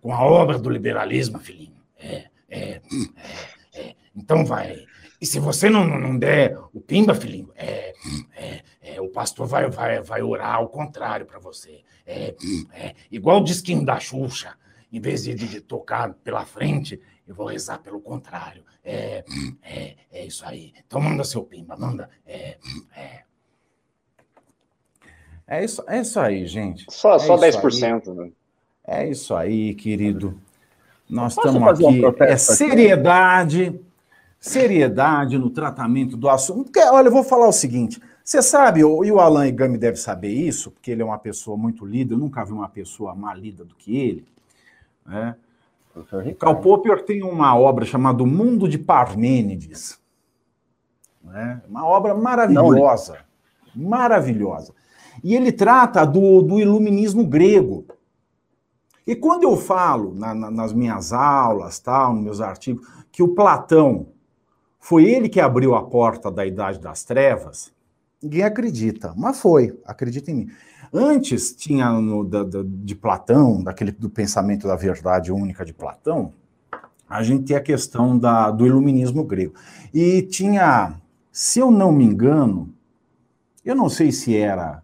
[0.00, 1.76] com a obra do liberalismo, filhinho.
[4.14, 4.84] Então vai.
[5.20, 7.92] E se você não, não der o pimba, filhinho, é,
[8.36, 11.82] é, é, o pastor vai, vai, vai orar ao contrário para você.
[12.06, 12.34] É,
[12.72, 14.54] é, igual o disquinho da Xuxa,
[14.90, 18.64] em vez de, de, tocar pela frente, eu vou rezar pelo contrário.
[18.82, 19.22] É,
[19.62, 20.72] é, é isso aí.
[20.86, 22.08] Então manda seu pimba, manda.
[22.26, 22.56] É,
[22.96, 23.22] é.
[25.46, 26.86] É isso, é isso aí, gente.
[26.90, 28.14] Só, é só 10%, aí.
[28.14, 28.30] né?
[28.86, 30.40] É isso aí, querido.
[31.08, 31.84] Nós estamos aqui.
[31.84, 33.84] Um é seriedade, aqui?
[34.38, 36.64] seriedade no tratamento do assunto.
[36.64, 40.28] Porque, olha, eu vou falar o seguinte: você sabe, e o Alan Igami deve saber
[40.28, 43.64] isso, porque ele é uma pessoa muito lida, eu nunca vi uma pessoa mais lida
[43.64, 44.28] do que ele.
[45.06, 45.34] Né?
[45.96, 49.98] O Karl Popper tem uma obra chamada O Mundo de Parmênides.
[51.24, 51.62] Né?
[51.66, 53.20] Uma obra maravilhosa.
[53.74, 54.74] Maravilhosa.
[55.24, 57.86] E ele trata do, do iluminismo grego.
[59.06, 63.28] E quando eu falo na, na, nas minhas aulas, tal, nos meus artigos, que o
[63.28, 64.08] Platão
[64.78, 67.72] foi ele que abriu a porta da Idade das Trevas,
[68.22, 70.48] ninguém acredita, mas foi, acredita em mim.
[70.92, 76.32] Antes tinha no, da, da, de Platão, daquele do pensamento da verdade única de Platão,
[77.08, 79.54] a gente tem a questão da, do iluminismo grego.
[79.92, 80.94] E tinha,
[81.32, 82.72] se eu não me engano,
[83.64, 84.82] eu não sei se era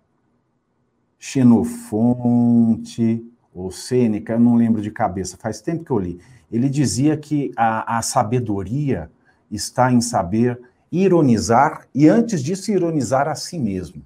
[1.18, 3.24] Xenofonte,
[3.54, 6.20] ou Sêneca, eu não lembro de cabeça, faz tempo que eu li.
[6.50, 9.10] Ele dizia que a, a sabedoria
[9.50, 10.60] está em saber
[11.02, 14.02] ironizar e, antes disso, ironizar a si mesmo.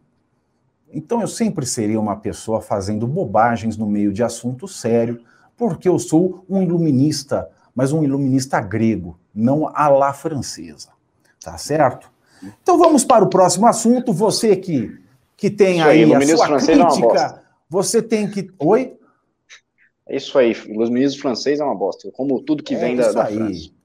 [0.92, 5.20] Então, eu sempre seria uma pessoa fazendo bobagens no meio de assunto sério,
[5.56, 10.88] porque eu sou um iluminista, mas um iluminista grego, não a la francesa.
[11.42, 12.10] Tá certo?
[12.62, 14.12] Então, vamos para o próximo assunto.
[14.12, 14.98] Você que,
[15.36, 18.50] que tem aí, aí a sua é crítica, você tem que.
[18.58, 18.96] Oi?
[20.08, 23.26] É isso aí, iluminismo francês é uma bosta, como tudo que é vem da, da
[23.26, 23.77] França.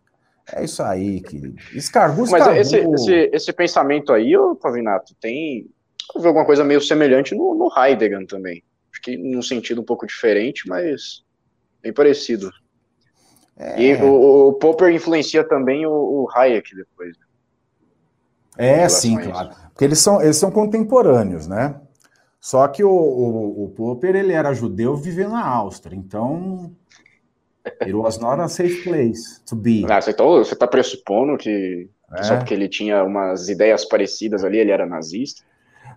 [0.51, 1.55] É isso aí, querido.
[1.73, 5.69] Escarbu, Mas esse, esse, esse, pensamento aí, ô Pavinato, tem
[6.13, 8.61] alguma coisa meio semelhante no, no Heidegger também.
[8.91, 11.23] Acho que num sentido um pouco diferente, mas
[11.81, 12.51] bem parecido.
[13.57, 13.81] É.
[13.81, 17.15] E o, o, Popper influencia também o, o Hayek depois.
[17.17, 17.25] Né?
[18.57, 19.49] É, sim, claro.
[19.69, 21.79] Porque eles são, eles são contemporâneos, né?
[22.39, 26.75] Só que o, o, o Popper, ele era judeu vivendo na Áustria, então
[27.81, 29.85] It was not a safe place to be.
[29.89, 32.23] Ah, você está tá pressupondo que é.
[32.23, 35.43] só porque ele tinha umas ideias parecidas ali, ele era nazista?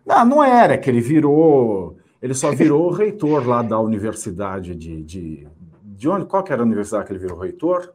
[0.04, 1.96] Não, não era, é que ele virou.
[2.22, 5.48] Ele só virou reitor lá da universidade de, de.
[5.82, 6.26] De onde?
[6.26, 7.92] Qual que era a universidade que ele virou reitor?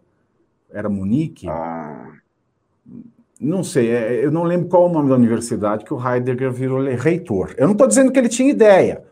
[0.72, 1.48] Era Munique?
[1.48, 2.12] Ah.
[3.40, 6.84] Não sei, é, eu não lembro qual o nome da universidade que o Heidegger virou
[6.96, 7.56] reitor.
[7.58, 9.04] Eu não estou dizendo que ele tinha ideia,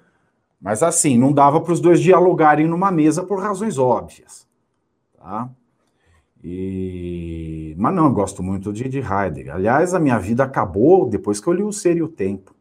[0.62, 4.47] mas assim, não dava para os dois dialogarem numa mesa por razões óbvias.
[5.20, 5.49] Tá?
[6.43, 7.76] E...
[7.78, 9.53] Mas não, eu gosto muito de, de Heidegger.
[9.53, 12.55] Aliás, a minha vida acabou depois que eu li o Ser e o Tempo.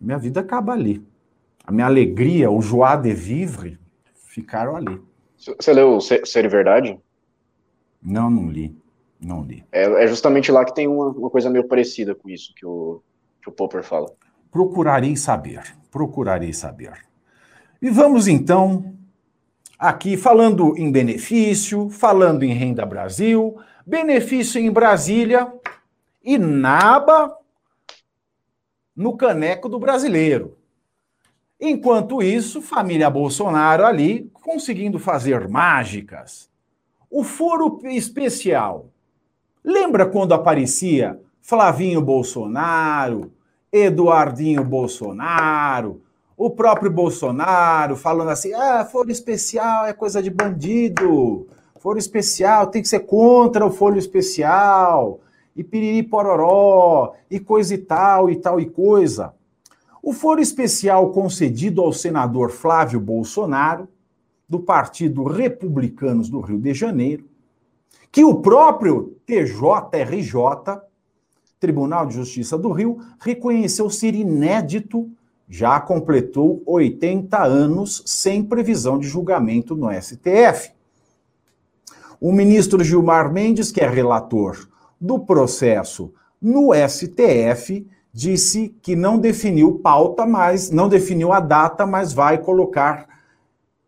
[0.00, 1.06] Minha vida acaba ali.
[1.64, 3.78] A minha alegria, o joie de vivre,
[4.14, 5.00] ficaram ali.
[5.36, 6.98] Você leu Ser e Verdade?
[8.02, 8.76] Não, não li.
[9.20, 9.64] Não li.
[9.70, 13.00] É, é justamente lá que tem uma, uma, coisa meio parecida com isso que o,
[13.40, 14.12] que o Popper fala.
[14.50, 15.62] Procurarei saber.
[15.92, 16.92] Procurarei saber.
[17.80, 18.92] E vamos então
[19.82, 25.52] Aqui falando em benefício, falando em Renda Brasil, benefício em Brasília
[26.22, 27.36] e naba
[28.94, 30.56] no caneco do brasileiro.
[31.60, 36.48] Enquanto isso, família Bolsonaro ali conseguindo fazer mágicas.
[37.10, 38.88] O foro especial.
[39.64, 43.32] Lembra quando aparecia Flavinho Bolsonaro,
[43.72, 46.04] Eduardinho Bolsonaro,
[46.36, 51.46] o próprio Bolsonaro falando assim: ah, foro especial é coisa de bandido,
[51.78, 55.20] foro especial tem que ser contra o foro especial,
[55.54, 59.34] e piriri pororó, e coisa e tal, e tal e coisa.
[60.02, 63.88] O foro especial concedido ao senador Flávio Bolsonaro,
[64.48, 67.24] do Partido Republicanos do Rio de Janeiro,
[68.10, 70.82] que o próprio TJRJ,
[71.58, 75.10] Tribunal de Justiça do Rio, reconheceu ser inédito
[75.52, 80.70] já completou 80 anos sem previsão de julgamento no STF.
[82.18, 84.66] O ministro Gilmar Mendes, que é relator
[84.98, 92.14] do processo no STF, disse que não definiu pauta, mas não definiu a data, mas
[92.14, 93.06] vai colocar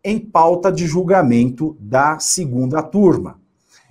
[0.03, 3.39] em pauta de julgamento da segunda turma.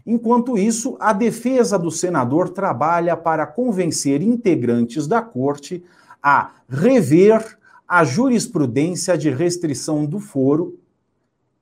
[0.06, 5.82] Enquanto isso, a defesa do senador trabalha para convencer integrantes da corte
[6.22, 10.78] a rever a jurisprudência de restrição do foro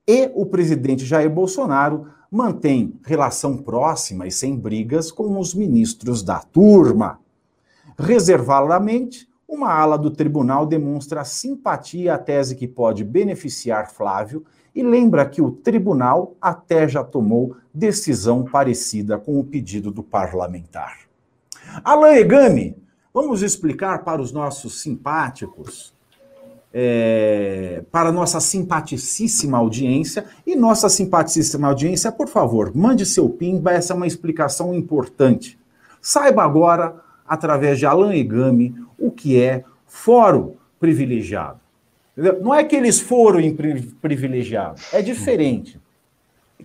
[0.07, 6.39] e o presidente Jair Bolsonaro mantém relação próxima e sem brigas com os ministros da
[6.39, 7.19] turma.
[7.97, 14.43] Reservadamente, uma ala do tribunal demonstra simpatia à tese que pode beneficiar Flávio
[14.73, 21.01] e lembra que o tribunal até já tomou decisão parecida com o pedido do parlamentar.
[21.83, 22.75] Alain Egami,
[23.13, 25.92] vamos explicar para os nossos simpáticos
[26.73, 30.25] é, para nossa simpaticíssima audiência.
[30.45, 35.59] E nossa simpaticíssima audiência, por favor, mande seu PIN, essa é uma explicação importante.
[36.01, 36.95] Saiba agora,
[37.27, 41.59] através de Alan Egami, o que é fórum privilegiado.
[42.17, 42.41] Entendeu?
[42.41, 43.39] Não é que eles foram
[44.01, 45.79] privilegiados, é diferente.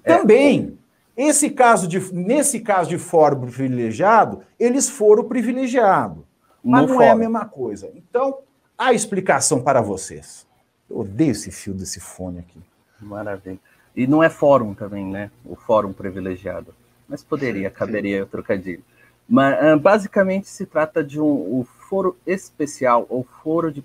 [0.02, 0.16] É.
[0.16, 0.78] Também,
[1.16, 6.24] esse caso de, nesse caso de fórum privilegiado, eles foram privilegiados.
[6.62, 7.06] Mas no não fórum.
[7.06, 7.90] é a mesma coisa.
[7.94, 8.38] Então,
[8.78, 10.46] a explicação para vocês.
[10.88, 12.60] Eu odeio esse fio desse fone aqui.
[13.00, 13.58] Maravilha.
[13.94, 15.32] E não é fórum também, né?
[15.44, 16.72] O fórum privilegiado.
[17.08, 18.84] Mas poderia, caberia o trocadilho.
[19.28, 23.84] Mas ah, basicamente se trata de um foro especial ou foro de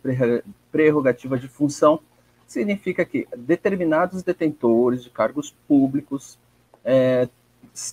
[0.71, 1.99] prerrogativa de função.
[2.45, 6.37] Significa que determinados detentores de cargos públicos
[6.85, 7.27] é,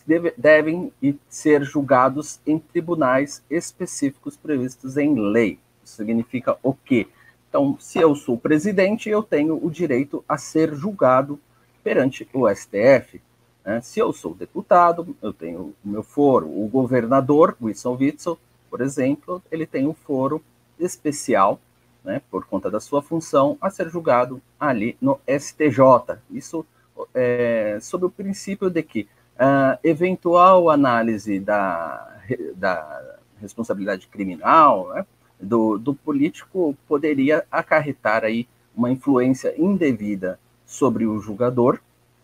[0.07, 0.93] deve, devem
[1.29, 7.09] ser julgados em tribunais específicos previstos em lei significa o quê?
[7.49, 11.39] Então, se eu sou presidente, eu tenho o direito a ser julgado
[11.83, 13.21] perante o STF.
[13.65, 13.81] Né?
[13.81, 16.47] Se eu sou deputado, eu tenho o meu foro.
[16.47, 18.39] O governador, Wilson Witzel,
[18.71, 20.41] por exemplo, ele tem um foro
[20.79, 21.59] especial,
[22.05, 26.19] né, por conta da sua função, a ser julgado ali no STJ.
[26.31, 26.65] Isso
[27.13, 32.17] é, sob o princípio de que a eventual análise da,
[32.55, 35.07] da responsabilidade criminal né,
[35.41, 41.81] do, do político poderia acarretar aí uma influência indevida sobre o julgador,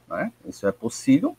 [0.08, 0.32] né?
[0.46, 1.30] isso é possível,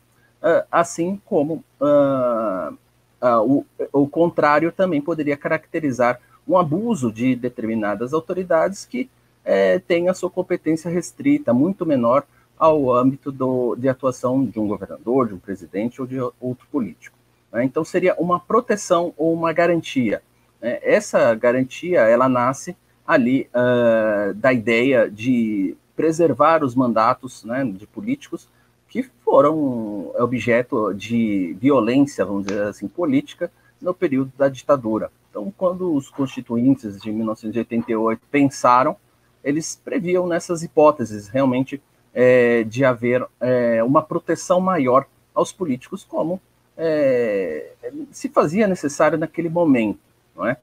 [0.41, 8.13] uh, assim como uh, uh, o, o contrário também poderia caracterizar um abuso de determinadas
[8.13, 9.09] autoridades que
[9.43, 12.25] é, têm a sua competência restrita, muito menor
[12.57, 17.17] ao âmbito do, de atuação de um governador, de um presidente ou de outro político.
[17.51, 17.63] Né?
[17.63, 20.21] Então, seria uma proteção ou uma garantia.
[20.62, 20.80] Né?
[20.82, 28.47] Essa garantia, ela nasce ali uh, da ideia de preservar os mandatos né, de políticos
[28.89, 33.51] que foram objeto de violência, vamos dizer assim, política
[33.82, 35.12] no período da ditadura.
[35.30, 38.95] Então, quando os constituintes de 1988 pensaram,
[39.43, 41.82] eles previam nessas hipóteses realmente
[42.14, 46.41] é, de haver é, uma proteção maior aos políticos, como
[46.76, 47.72] é,
[48.12, 49.99] se fazia necessário naquele momento,
[50.38, 50.58] não é?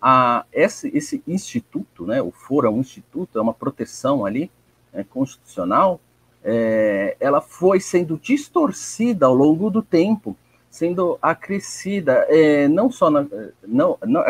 [0.00, 4.50] A, esse, esse instituto, né, o foro é um instituto, é uma proteção ali
[4.92, 6.00] é, constitucional,
[6.44, 10.36] é, ela foi sendo distorcida ao longo do tempo,
[10.70, 13.26] sendo acrescida é, não só na,
[13.66, 14.22] não, não,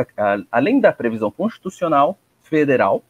[0.50, 3.02] além da previsão constitucional federal,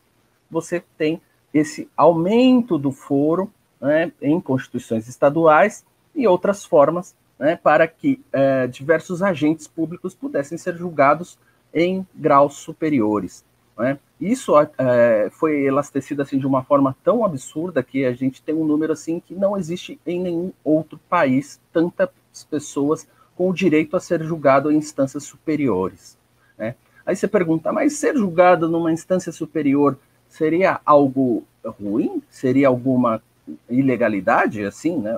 [0.51, 1.21] você tem
[1.53, 8.67] esse aumento do foro né, em constituições estaduais e outras formas né, para que é,
[8.67, 11.39] diversos agentes públicos pudessem ser julgados
[11.77, 13.45] em graus superiores.
[13.79, 13.99] Né?
[14.19, 18.65] Isso é, foi elastecido assim de uma forma tão absurda que a gente tem um
[18.65, 22.09] número assim que não existe em nenhum outro país tantas
[22.51, 23.07] pessoas
[23.37, 26.17] com o direito a ser julgado em instâncias superiores.
[26.57, 26.75] Né?
[27.05, 31.45] Aí você pergunta, mas ser julgado numa instância superior seria algo
[31.79, 32.23] ruim?
[32.31, 33.23] Seria alguma
[33.69, 35.17] ilegalidade, assim, né?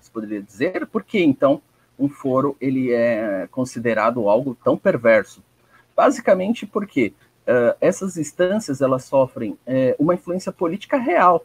[0.00, 0.86] Você poderia dizer?
[0.86, 1.62] Por que então
[1.98, 5.40] um foro ele é considerado algo tão perverso?
[5.96, 7.12] Basicamente porque
[7.46, 9.58] uh, essas instâncias elas sofrem uh,
[9.98, 11.44] uma influência política real,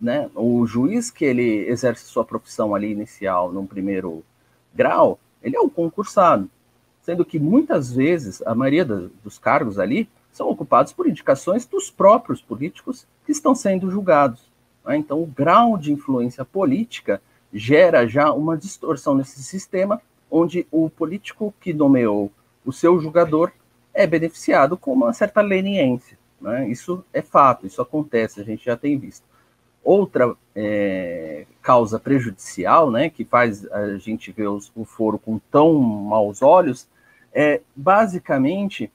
[0.00, 0.30] né?
[0.34, 4.22] O juiz que ele exerce sua profissão ali inicial, num primeiro
[4.74, 6.50] grau, ele é o concursado,
[7.02, 12.42] sendo que muitas vezes a maioria dos cargos ali são ocupados por indicações dos próprios
[12.42, 14.42] políticos que estão sendo julgados.
[14.84, 14.98] Né?
[14.98, 17.22] Então, o grau de influência política
[17.52, 22.30] gera já uma distorção nesse sistema, onde o político que nomeou
[22.64, 23.50] o seu julgador
[23.96, 26.18] é beneficiado com uma certa leniência.
[26.40, 26.68] Né?
[26.68, 29.24] Isso é fato, isso acontece, a gente já tem visto.
[29.82, 35.74] Outra é, causa prejudicial, né, que faz a gente ver os, o foro com tão
[35.74, 36.86] maus olhos,
[37.32, 38.92] é basicamente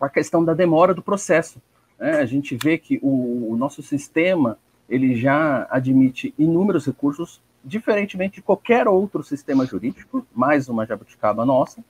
[0.00, 1.62] a questão da demora do processo.
[1.98, 2.18] Né?
[2.18, 8.42] A gente vê que o, o nosso sistema ele já admite inúmeros recursos, diferentemente de
[8.42, 11.82] qualquer outro sistema jurídico, mais uma jabuticaba nossa,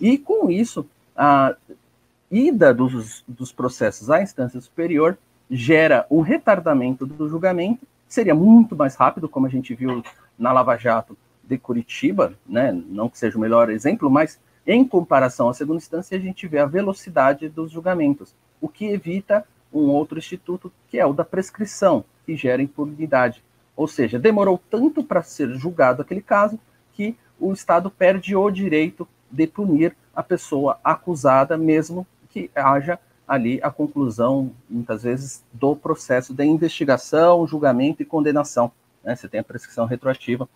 [0.00, 0.86] e com isso
[1.18, 1.56] a
[2.30, 5.18] ida dos, dos processos à instância superior
[5.50, 10.00] gera um retardamento do julgamento, seria muito mais rápido, como a gente viu
[10.38, 12.70] na Lava Jato de Curitiba, né?
[12.88, 16.58] não que seja o melhor exemplo, mas em comparação à segunda instância, a gente vê
[16.58, 22.04] a velocidade dos julgamentos, o que evita um outro instituto, que é o da prescrição,
[22.24, 23.42] que gera impunidade.
[23.74, 26.60] Ou seja, demorou tanto para ser julgado aquele caso
[26.92, 33.60] que o Estado perde o direito de punir a pessoa acusada, mesmo que haja ali
[33.62, 38.72] a conclusão, muitas vezes, do processo de investigação, julgamento e condenação.
[39.04, 39.14] Né?
[39.14, 40.48] Você tem a prescrição retroativa.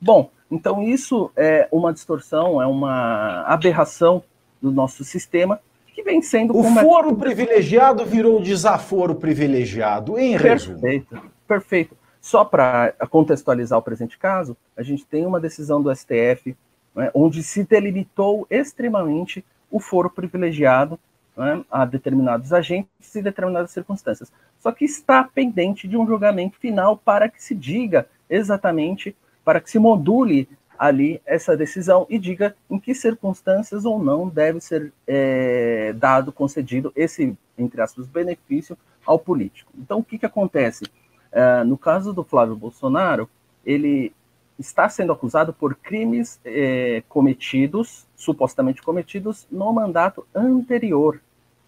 [0.00, 4.22] Bom, então isso é uma distorção, é uma aberração
[4.60, 5.60] do nosso sistema
[5.94, 6.56] que vem sendo.
[6.56, 10.80] O foro privilegiado virou desaforo privilegiado, em resumo.
[10.80, 11.96] Perfeito, perfeito.
[12.20, 16.56] Só para contextualizar o presente caso, a gente tem uma decisão do STF
[16.94, 20.98] né, onde se delimitou extremamente o foro privilegiado
[21.36, 24.32] né, a determinados agentes e determinadas circunstâncias.
[24.58, 29.70] Só que está pendente de um julgamento final para que se diga exatamente, para que
[29.70, 35.92] se module ali essa decisão e diga em que circunstâncias ou não deve ser é,
[35.92, 38.76] dado, concedido esse, entre aspas, benefício
[39.06, 39.72] ao político.
[39.78, 40.84] Então, o que, que acontece?
[41.32, 43.28] Uh, no caso do Flávio Bolsonaro,
[43.64, 44.12] ele
[44.58, 51.20] está sendo acusado por crimes é, cometidos, supostamente cometidos, no mandato anterior,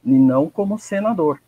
[0.05, 1.41] e não como senador.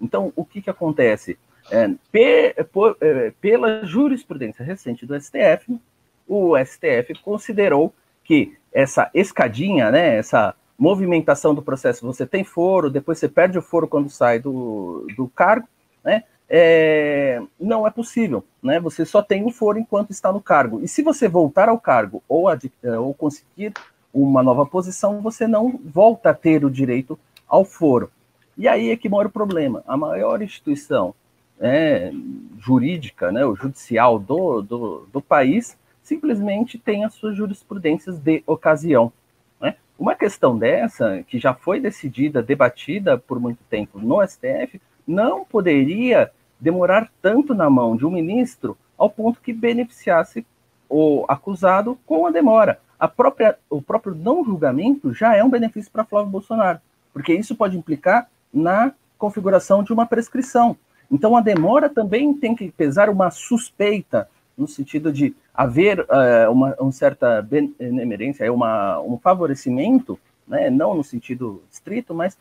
[0.00, 1.38] Então, o que, que acontece?
[1.70, 5.80] É, pe, por, é, pela jurisprudência recente do STF,
[6.28, 13.18] o STF considerou que essa escadinha, né, essa movimentação do processo, você tem foro, depois
[13.18, 15.66] você perde o foro quando sai do, do cargo,
[16.04, 18.78] né, é, não é possível, né?
[18.80, 20.80] Você só tem o foro enquanto está no cargo.
[20.80, 22.58] E se você voltar ao cargo ou, é,
[22.98, 23.72] ou conseguir
[24.14, 27.18] uma nova posição, você não volta a ter o direito
[27.48, 28.10] ao foro.
[28.56, 29.82] E aí é que mora o problema.
[29.86, 31.14] A maior instituição
[31.60, 32.12] é,
[32.58, 39.12] jurídica, né, o judicial do, do, do país, simplesmente tem as suas jurisprudências de ocasião.
[39.60, 39.74] Né?
[39.98, 46.30] Uma questão dessa, que já foi decidida, debatida por muito tempo no STF, não poderia
[46.60, 50.46] demorar tanto na mão de um ministro ao ponto que beneficiasse
[50.88, 52.80] o acusado com a demora.
[52.98, 56.80] A própria, o próprio não julgamento já é um benefício para Flávio Bolsonaro,
[57.12, 60.76] porque isso pode implicar na configuração de uma prescrição.
[61.10, 66.74] Então, a demora também tem que pesar uma suspeita, no sentido de haver uh, uma,
[66.78, 72.36] uma, certa benemerência, uma, um favorecimento, né, não no sentido estrito, mas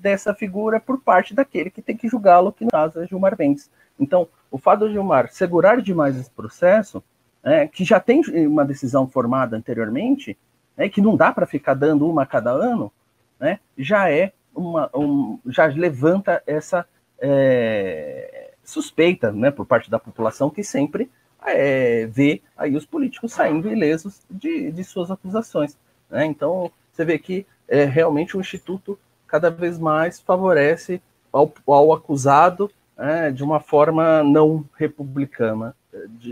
[0.00, 3.70] dessa figura por parte daquele que tem que julgá-lo, que no caso é Gilmar Mendes.
[3.98, 7.02] Então, o fato de Gilmar segurar demais esse processo,
[7.42, 10.36] é, que já tem uma decisão formada anteriormente,
[10.76, 12.90] né, que não dá para ficar dando uma a cada ano,
[13.38, 16.86] né, já é uma, um, já levanta essa
[17.18, 21.10] é, suspeita, né, por parte da população que sempre
[21.44, 25.76] é, vê aí os políticos saindo ilesos de, de suas acusações.
[26.10, 26.24] Né?
[26.24, 28.98] Então, você vê que é, realmente o Instituto
[29.34, 35.74] cada vez mais favorece ao, ao acusado é, de uma forma não republicana,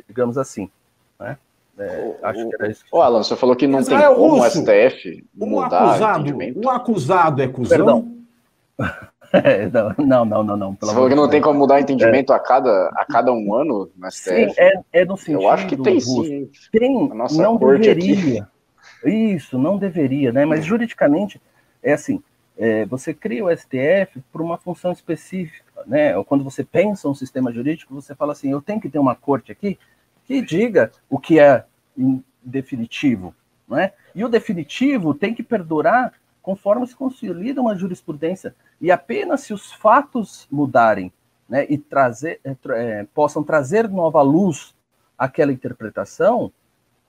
[0.07, 0.71] digamos assim.
[1.19, 1.37] Né?
[1.77, 2.85] É, acho que era isso.
[2.93, 7.43] Ô, Alan, você falou que não tem como o STF mudar um acusado, um acusado
[7.43, 7.77] é cuzão?
[7.77, 8.17] Perdão.
[9.33, 9.67] É,
[9.99, 10.77] não, não, não, não.
[10.81, 12.37] Você falou que não tem como mudar entendimento é.
[12.37, 14.31] a, cada, a cada um ano no STF?
[14.31, 15.43] Sim, é, é no sentido.
[15.43, 16.49] Eu acho que tem sim.
[16.71, 18.49] Tem, não deveria.
[19.03, 19.35] Aqui.
[19.35, 20.45] Isso, não deveria, né?
[20.45, 21.43] Mas juridicamente
[21.83, 22.23] é assim:
[22.63, 26.17] é, você cria o STF por uma função específica, né?
[26.17, 29.17] Ou quando você pensa um sistema jurídico, você fala assim: eu tenho que ter uma
[29.17, 29.77] corte aqui
[30.25, 31.65] que diga o que é
[32.41, 33.35] definitivo,
[33.69, 33.91] né?
[34.15, 38.55] E o definitivo tem que perdurar conforme se consolida uma jurisprudência.
[38.81, 41.13] E apenas se os fatos mudarem
[41.49, 44.73] né, e trazer, é, é, possam trazer nova luz
[45.19, 46.53] àquela interpretação,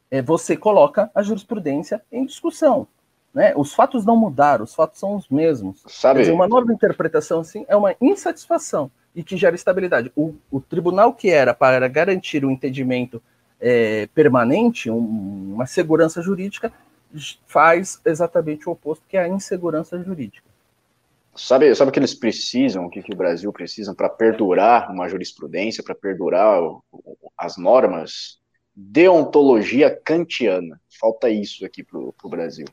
[0.10, 2.88] é, você coloca a jurisprudência em discussão.
[3.34, 3.54] Né?
[3.56, 5.82] Os fatos não mudaram, os fatos são os mesmos.
[5.88, 6.20] Sabe?
[6.20, 10.12] Dizer, uma nova interpretação assim, é uma insatisfação e que gera estabilidade.
[10.16, 13.22] O, o tribunal que era para garantir o um entendimento
[13.60, 16.72] é, permanente, um, uma segurança jurídica,
[17.48, 20.48] faz exatamente o oposto, que é a insegurança jurídica.
[21.36, 25.08] Sabe, sabe o que eles precisam, o que, que o Brasil precisa para perdurar uma
[25.08, 26.84] jurisprudência, para perdurar o,
[27.38, 28.40] as normas?
[28.76, 30.80] Deontologia kantiana.
[31.00, 32.66] Falta isso aqui para o Brasil.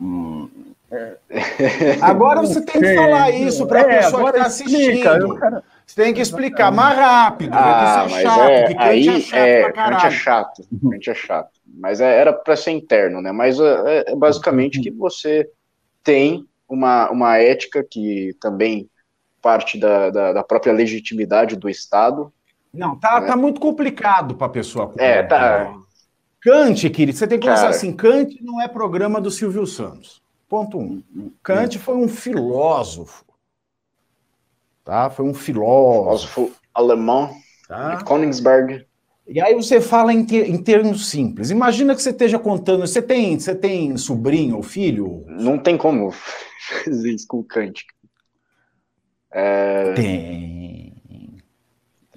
[0.00, 0.48] Hum,
[0.90, 1.16] é.
[2.00, 5.34] Agora você tem que falar isso para a é, pessoa que está assistindo.
[5.36, 5.62] Cara...
[5.86, 7.52] Você tem que explicar mais rápido.
[7.54, 9.60] Ah, mas chato, é, aí é chato é,
[10.06, 10.62] é chato.
[11.10, 11.50] É chato.
[11.66, 13.32] Mas é, era para ser interno, né?
[13.32, 15.48] Mas é, é basicamente que você
[16.02, 18.88] tem uma, uma ética que também
[19.42, 22.32] parte da, da, da própria legitimidade do Estado.
[22.72, 23.26] Não, tá, né?
[23.26, 24.92] tá muito complicado para a pessoa.
[24.96, 25.74] É, tá.
[26.44, 30.22] Kant, querido, você tem que pensar assim: Kant não é programa do Silvio Santos.
[30.46, 31.02] Ponto um.
[31.42, 33.24] Kant foi um filósofo.
[34.84, 35.08] Tá?
[35.08, 36.34] Foi um filósofo.
[36.34, 37.34] Filósofo alemão.
[37.66, 37.94] Tá?
[37.94, 38.86] De Königsberg.
[39.26, 41.50] E aí você fala em, ter, em, termos simples.
[41.50, 42.86] Imagina que você esteja contando.
[42.86, 45.24] Você tem, você tem sobrinho ou filho?
[45.26, 46.12] Não tem como
[46.84, 47.86] fazer isso com o Kant.
[49.32, 49.94] É...
[49.94, 50.92] Tem.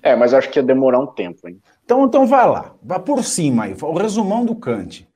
[0.04, 1.62] É, mas acho que ia demorar um tempo, hein?
[1.88, 5.08] Então, então vai lá, vá por cima aí, o resumão do Kant.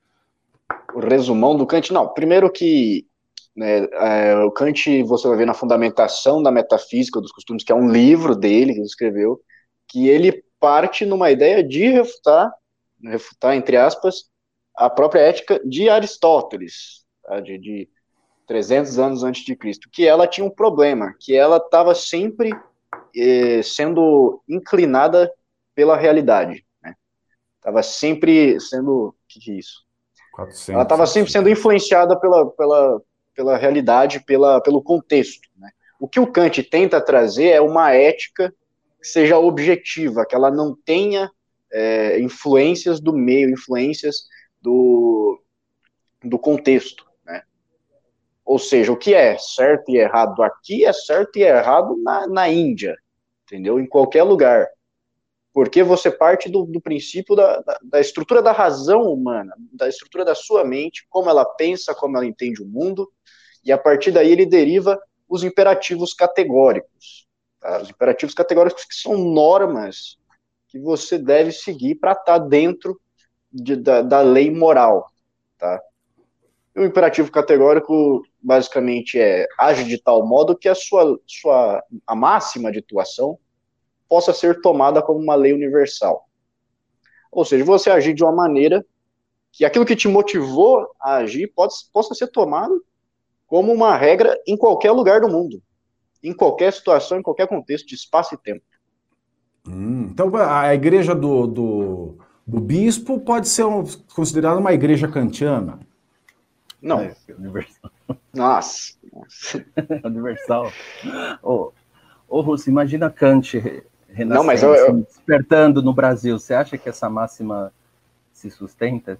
[0.94, 2.08] O resumão do Kant, não.
[2.08, 3.06] Primeiro que
[3.54, 7.74] né, é, o Kant, você vai ver na Fundamentação da Metafísica dos Costumes, que é
[7.74, 9.38] um livro dele que ele escreveu,
[9.86, 12.50] que ele parte numa ideia de refutar,
[13.04, 14.30] refutar, entre aspas,
[14.74, 17.88] a própria ética de Aristóteles, tá, de, de
[18.46, 22.50] 300 anos antes de Cristo, que ela tinha um problema, que ela estava sempre
[23.14, 25.30] eh, sendo inclinada
[25.74, 26.64] pela realidade.
[27.56, 27.82] Estava né?
[27.82, 29.08] sempre sendo.
[29.08, 29.84] O que, que é isso?
[30.32, 33.02] 400, Ela estava sempre sendo influenciada pela, pela,
[33.34, 35.48] pela realidade, pela, pelo contexto.
[35.56, 35.70] Né?
[36.00, 38.52] O que o Kant tenta trazer é uma ética
[39.00, 41.30] que seja objetiva, que ela não tenha
[41.72, 44.24] é, influências do meio, influências
[44.60, 45.42] do,
[46.22, 47.04] do contexto.
[47.24, 47.42] Né?
[48.44, 52.48] Ou seja, o que é certo e errado aqui é certo e errado na, na
[52.48, 52.96] Índia,
[53.44, 53.78] entendeu?
[53.78, 54.66] Em qualquer lugar.
[55.52, 60.24] Porque você parte do, do princípio da, da, da, estrutura da razão humana, da estrutura
[60.24, 63.10] da sua mente, como ela pensa, como ela entende o mundo,
[63.64, 67.26] e a partir daí ele deriva os imperativos categóricos.
[67.60, 67.82] Tá?
[67.82, 70.16] Os imperativos categóricos que são normas
[70.68, 72.98] que você deve seguir para estar tá dentro
[73.52, 75.06] de, da, da lei moral.
[75.58, 75.80] Tá?
[76.74, 82.72] o imperativo categórico basicamente é age de tal modo que a sua, sua a máxima
[82.72, 83.38] de atuação
[84.12, 86.28] possa ser tomada como uma lei universal.
[87.30, 88.84] Ou seja, você agir de uma maneira
[89.50, 92.84] que aquilo que te motivou a agir pode, possa ser tomado
[93.46, 95.62] como uma regra em qualquer lugar do mundo,
[96.22, 98.62] em qualquer situação, em qualquer contexto de espaço e tempo.
[99.66, 103.82] Hum, então a igreja do, do, do bispo pode ser um,
[104.14, 105.80] considerada uma igreja kantiana.
[106.82, 107.00] Não.
[107.00, 107.90] É, universal.
[108.34, 108.92] Nossa.
[110.04, 110.70] universal.
[111.42, 111.72] Ô,
[112.28, 113.56] ô Russo, imagina Kant
[114.26, 114.92] Não, mas eu, eu...
[114.94, 116.38] despertando no Brasil.
[116.38, 117.72] Você acha que essa máxima
[118.32, 119.18] se sustenta?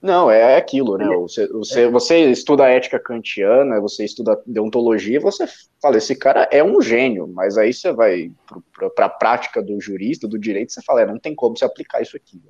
[0.00, 1.06] Não, é aquilo, né?
[1.16, 1.90] Você, você, é.
[1.90, 5.46] você estuda ética kantiana, você estuda deontologia, você
[5.80, 8.30] fala, esse cara é um gênio, mas aí você vai
[8.94, 12.02] para a prática do jurista, do direito, você fala, é, não tem como se aplicar
[12.02, 12.40] isso aqui.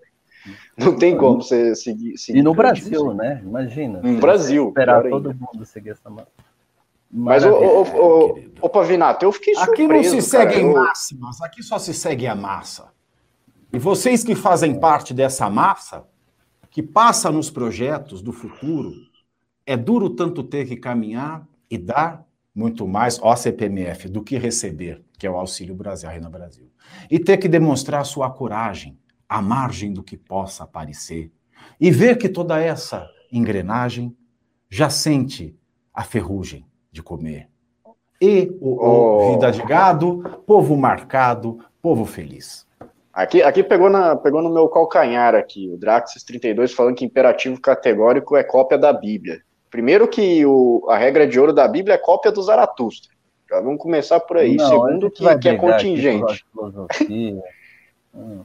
[0.79, 2.17] Não tem como você seguir.
[2.17, 3.43] seguir e no Brasil, né?
[3.45, 4.01] Imagina.
[4.01, 4.69] No Brasil.
[4.69, 6.09] Esperar todo mundo seguir essa
[7.19, 9.73] Mas, o, o, o, o, Pavinato, eu fiquei surpreso.
[9.73, 12.93] Aqui não se seguem máximas, aqui só se segue a massa.
[13.73, 16.07] E vocês que fazem parte dessa massa,
[16.71, 18.93] que passa nos projetos do futuro,
[19.65, 22.23] é duro tanto ter que caminhar e dar
[22.55, 26.71] muito mais OCPMF do que receber, que é o Auxílio Brasil, Reina Brasil.
[27.11, 31.33] E ter que demonstrar sua coragem, à margem do que possa aparecer,
[31.81, 34.15] e ver que toda essa engrenagem
[34.69, 35.59] já sente
[35.95, 36.67] a ferrugem
[36.97, 37.49] de comer.
[38.21, 39.33] E o, oh.
[39.33, 42.67] vida de gado, povo marcado, povo feliz.
[43.13, 47.61] Aqui, aqui pegou, na, pegou no meu calcanhar aqui, o Draxis 32 falando que imperativo
[47.61, 49.41] categórico é cópia da Bíblia.
[49.71, 53.15] Primeiro que o, a regra de ouro da Bíblia é cópia do Zaratustra.
[53.49, 54.57] Já vamos começar por aí.
[54.57, 56.45] Não, Segundo que, que é contingente.
[58.15, 58.43] hum.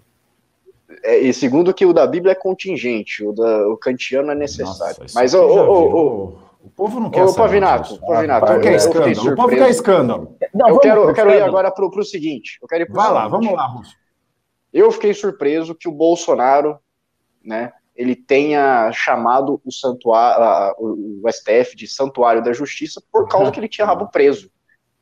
[1.04, 4.98] É, e segundo que o da Bíblia é contingente, o, da, o kantiano é necessário.
[5.02, 9.32] Nossa, Mas o, o, o, povo não quer o Pavinato, Pavinato, ah, quer escândalo.
[9.32, 10.38] O povo quer escândalo.
[10.54, 12.58] Não, eu, quero, eu quero ir agora para o seguinte.
[12.62, 13.96] Eu quero ir Vai lá, vamos lá, Russo.
[14.72, 16.80] Eu fiquei surpreso que o Bolsonaro,
[17.44, 23.60] né, ele tenha chamado o santuário, o STF de santuário da justiça por causa que
[23.60, 24.50] ele tinha rabo preso.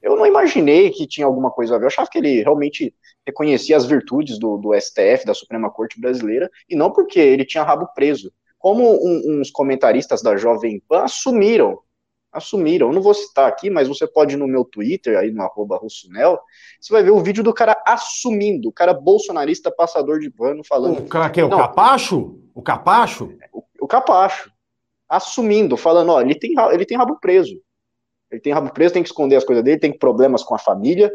[0.01, 1.83] Eu não imaginei que tinha alguma coisa a ver.
[1.83, 2.93] Eu achava que ele realmente
[3.25, 7.63] reconhecia as virtudes do, do STF, da Suprema Corte Brasileira, e não porque ele tinha
[7.63, 8.31] rabo preso.
[8.59, 11.79] Como um, uns comentaristas da Jovem Pan assumiram,
[12.31, 15.41] assumiram, eu não vou citar aqui, mas você pode ir no meu Twitter, aí no
[15.41, 16.39] arroba Russonel,
[16.79, 20.99] você vai ver o vídeo do cara assumindo, o cara bolsonarista passador de pano falando...
[20.99, 22.39] O cara que é o Capacho?
[22.53, 23.33] O Capacho?
[23.51, 24.51] O, o Capacho.
[25.07, 27.59] Assumindo, falando, ó, ele tem, ele tem rabo preso.
[28.29, 31.11] Ele tem rabo preso, tem que esconder as coisas dele, tem problemas com a família,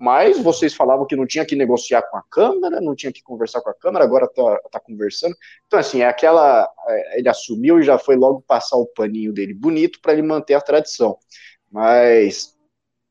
[0.00, 3.60] mas vocês falavam que não tinha que negociar com a Câmara, não tinha que conversar
[3.60, 5.36] com a Câmara, agora está tá conversando.
[5.66, 6.66] Então, assim, é aquela.
[6.88, 10.54] É, ele assumiu e já foi logo passar o paninho dele bonito para ele manter
[10.54, 11.18] a tradição.
[11.70, 12.56] Mas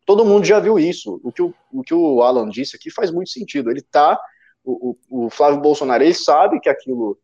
[0.03, 1.21] todo mundo já viu isso.
[1.23, 3.69] O que o, o, que o Alan disse aqui faz muito sentido.
[3.69, 4.19] Ele tá.
[4.63, 7.19] O, o, o Flávio Bolsonaro ele sabe que aquilo.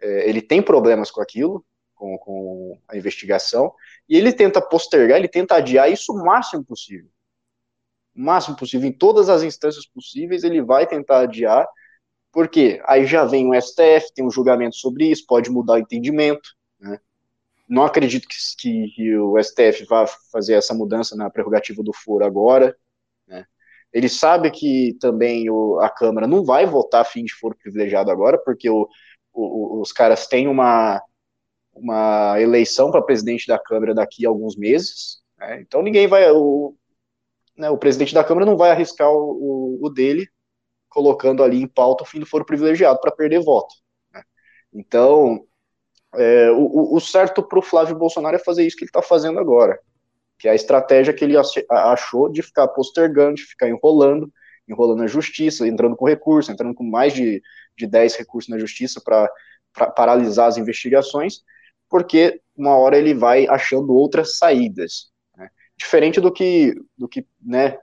[0.00, 1.64] É, ele tem problemas com aquilo,
[1.96, 3.74] com, com a investigação,
[4.08, 7.10] e ele tenta postergar, ele tenta adiar isso o máximo possível
[8.20, 11.66] máximo possível, em todas as instâncias possíveis, ele vai tentar adiar,
[12.32, 16.50] porque aí já vem o STF, tem um julgamento sobre isso, pode mudar o entendimento,
[16.78, 16.98] né?
[17.68, 22.76] Não acredito que, que, o STF vá fazer essa mudança na prerrogativa do foro agora,
[23.26, 23.44] né?
[23.92, 28.10] Ele sabe que também o, a Câmara não vai votar a fim de foro privilegiado
[28.10, 28.88] agora, porque o,
[29.32, 31.00] o, os caras têm uma,
[31.72, 35.60] uma eleição para presidente da Câmara daqui a alguns meses, né?
[35.60, 36.76] então ninguém vai, o,
[37.60, 40.26] né, o presidente da Câmara não vai arriscar o, o, o dele,
[40.88, 43.74] colocando ali em pauta o fim do foro privilegiado para perder voto.
[44.12, 44.22] Né?
[44.72, 45.44] Então,
[46.14, 49.38] é, o, o, certo para o Flávio Bolsonaro é fazer isso que ele está fazendo
[49.38, 49.78] agora,
[50.38, 51.36] que é a estratégia que ele
[51.68, 54.32] achou de ficar postergando, de ficar enrolando,
[54.66, 57.42] enrolando a justiça, entrando com recurso, entrando com mais de,
[57.76, 59.30] de 10 recursos na justiça para
[59.94, 61.42] paralisar as investigações,
[61.90, 65.10] porque uma hora ele vai achando outras saídas
[65.80, 67.78] diferente do que, do que né,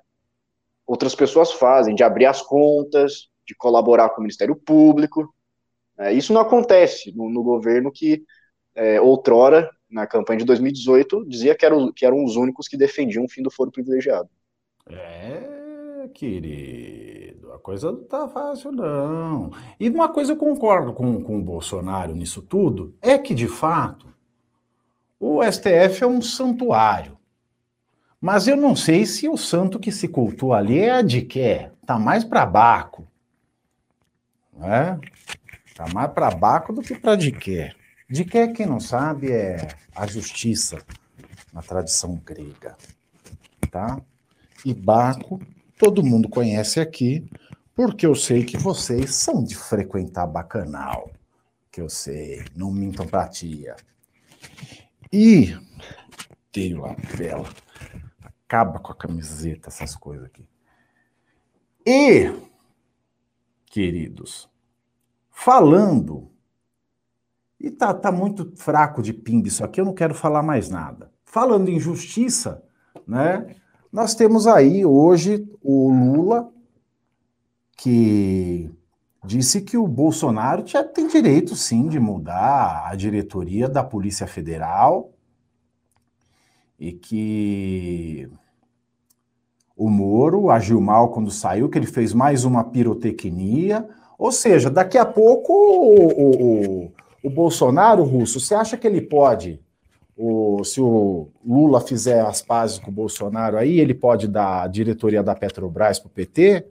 [0.86, 5.34] outras pessoas fazem, de abrir as contas, de colaborar com o Ministério Público.
[5.98, 8.24] É, isso não acontece no, no governo que,
[8.76, 13.26] é, outrora, na campanha de 2018, dizia que, era, que eram os únicos que defendiam
[13.26, 14.30] o fim do foro privilegiado.
[14.88, 15.58] É,
[16.08, 19.52] É, querido, a coisa não tá fácil, não.
[19.80, 24.08] E uma coisa eu concordo com, com o Bolsonaro nisso tudo, é que, de fato,
[25.20, 27.17] o STF é um santuário.
[28.20, 31.70] Mas eu não sei se o santo que se cultua ali é a de quê?
[31.86, 33.08] Tá mais para Baco.
[34.54, 35.00] Né?
[35.76, 37.16] Tá mais para Baco do que para?
[37.16, 37.74] De quê,
[38.56, 40.80] quem não sabe, é a justiça
[41.54, 42.76] na tradição grega.
[43.70, 44.02] Tá?
[44.66, 45.40] E Baco,
[45.78, 47.30] todo mundo conhece aqui,
[47.76, 51.12] porque eu sei que vocês são de frequentar bacanal.
[51.72, 53.76] Que eu sei, não mintam pra tia.
[55.14, 55.56] E.
[56.52, 57.48] Tenho lá, bela
[58.48, 60.48] acaba com a camiseta, essas coisas aqui.
[61.86, 62.34] E,
[63.66, 64.50] queridos,
[65.30, 66.32] falando,
[67.60, 71.12] e tá, tá muito fraco de pimba isso aqui, eu não quero falar mais nada.
[71.26, 72.64] Falando em justiça,
[73.06, 73.56] né?
[73.92, 76.50] Nós temos aí hoje o Lula,
[77.76, 78.72] que
[79.26, 85.17] disse que o Bolsonaro já tem direito, sim, de mudar a diretoria da Polícia Federal
[86.80, 88.30] e que
[89.76, 93.88] o Moro agiu mal quando saiu, que ele fez mais uma pirotecnia.
[94.18, 96.92] Ou seja, daqui a pouco o, o,
[97.24, 99.62] o Bolsonaro, russo, você acha que ele pode,
[100.18, 104.68] o, se o Lula fizer as pazes com o Bolsonaro aí, ele pode dar a
[104.68, 106.66] diretoria da Petrobras para o PT?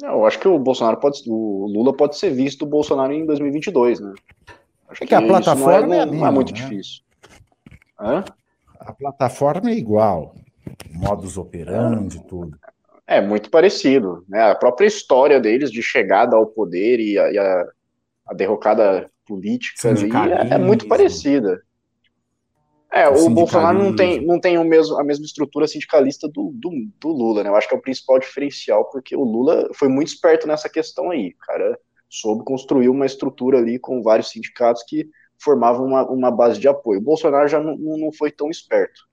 [0.00, 3.26] Não, eu acho que o Bolsonaro pode, o Lula pode ser visto o Bolsonaro em
[3.26, 4.14] 2022, né?
[4.88, 6.60] Acho é que, que a plataforma não é, não, é, não é muito né?
[6.60, 7.02] difícil.
[7.98, 8.24] Hã?
[8.88, 10.34] A plataforma é igual,
[10.90, 12.58] modus operandi, tudo.
[13.06, 14.50] É muito parecido, né?
[14.50, 17.66] A própria história deles de chegada ao poder e a, e a,
[18.28, 21.62] a derrocada política ali é, é, muito parecida.
[22.90, 26.50] É, o, o Bolsonaro não tem, não tem o mesmo, a mesma estrutura sindicalista do,
[26.54, 27.50] do, do, Lula, né?
[27.50, 31.10] Eu acho que é o principal diferencial, porque o Lula foi muito esperto nessa questão
[31.10, 31.34] aí.
[31.46, 31.78] Cara
[32.08, 37.00] soube construir uma estrutura ali com vários sindicatos que formava uma, uma base de apoio.
[37.00, 39.08] O Bolsonaro já não, não foi tão esperto.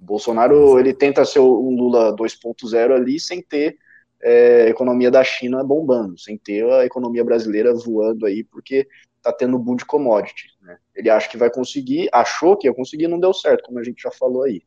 [0.00, 3.78] O Bolsonaro ele tenta ser um Lula 2.0 ali sem ter
[4.22, 8.86] é, a economia da China bombando, sem ter a economia brasileira voando aí, porque
[9.16, 10.48] está tendo boom de commodity.
[10.62, 10.78] Né?
[10.94, 14.02] Ele acha que vai conseguir, achou que ia conseguir, não deu certo, como a gente
[14.02, 14.62] já falou aí.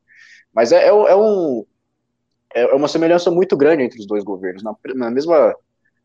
[0.53, 1.65] Mas é, é, é um,
[2.53, 4.63] é, é uma semelhança muito grande entre os dois governos.
[4.63, 5.55] Na, na mesma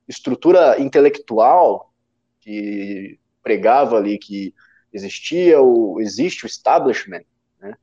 [0.09, 1.93] estrutura intelectual
[2.41, 4.55] que pregava ali que
[4.93, 7.25] existia o existe o establishment,
[7.59, 7.75] né,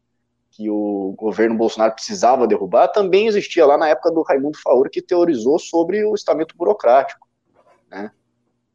[0.52, 5.02] que o governo Bolsonaro precisava derrubar, também existia lá na época do Raimundo Faur que
[5.02, 7.28] teorizou sobre o estamento burocrático,
[7.90, 8.12] né,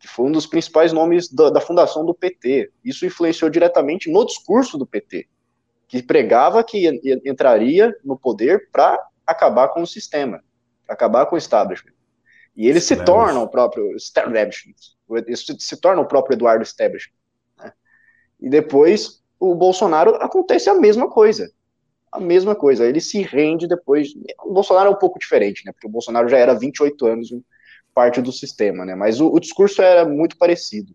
[0.01, 2.72] que foi um dos principais nomes da, da fundação do PT.
[2.84, 5.28] Isso influenciou diretamente no discurso do PT,
[5.86, 6.88] que pregava que
[7.24, 10.43] entraria no poder para acabar com o sistema,
[10.88, 12.00] acabar com o establishment.
[12.57, 14.75] E ele se torna o próprio establishment,
[15.59, 17.17] se torna o próprio Eduardo Establishment.
[17.59, 17.73] Né?
[18.41, 21.51] E depois o Bolsonaro acontece a mesma coisa.
[22.13, 22.85] A mesma coisa.
[22.85, 24.09] Ele se rende depois.
[24.45, 25.73] O Bolsonaro é um pouco diferente, né?
[25.73, 27.31] Porque o Bolsonaro já era 28 anos
[27.95, 28.95] parte do sistema, né?
[28.95, 30.95] Mas o, o discurso era muito parecido.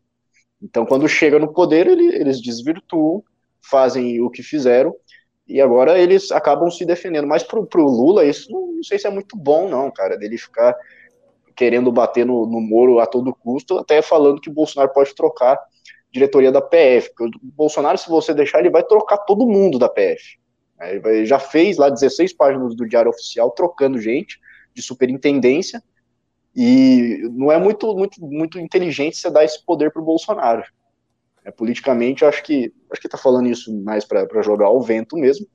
[0.62, 3.24] Então, quando chega no poder, ele, eles desvirtuam,
[3.62, 4.95] fazem o que fizeram,
[5.47, 7.28] e agora eles acabam se defendendo.
[7.28, 10.38] Mas pro, pro Lula, isso não, não sei se é muito bom, não, cara, dele
[10.38, 10.76] ficar
[11.56, 15.60] querendo bater no, no Moro a todo custo, até falando que Bolsonaro pode trocar
[16.12, 17.10] diretoria da PF.
[17.16, 20.38] Porque o Bolsonaro, se você deixar, ele vai trocar todo mundo da PF.
[20.82, 24.39] Ele já fez lá 16 páginas do Diário Oficial trocando gente
[24.74, 25.82] de superintendência.
[26.56, 30.64] E não é muito, muito, muito inteligente você dar esse poder para o Bolsonaro.
[31.43, 35.45] É, politicamente, acho que acho que está falando isso mais para jogar ao vento mesmo,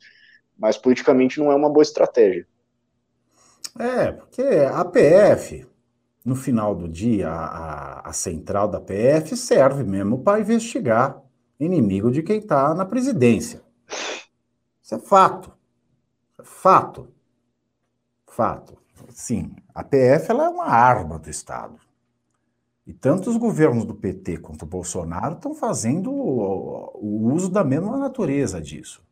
[0.56, 2.46] mas politicamente não é uma boa estratégia.
[3.78, 5.66] É, porque a PF,
[6.24, 11.22] no final do dia, a, a central da PF serve mesmo para investigar
[11.58, 13.62] inimigo de quem está na presidência.
[14.82, 15.52] Isso é fato.
[16.38, 17.08] É fato.
[18.26, 18.78] Fato.
[19.10, 21.78] Sim, a PF ela é uma arma do Estado.
[22.86, 27.62] E tanto os governos do PT quanto o Bolsonaro estão fazendo o, o uso da
[27.62, 29.02] mesma natureza disso.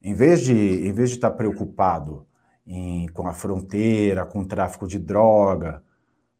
[0.00, 2.26] Em vez de, em vez de estar tá preocupado
[2.66, 5.82] em, com a fronteira, com o tráfico de droga,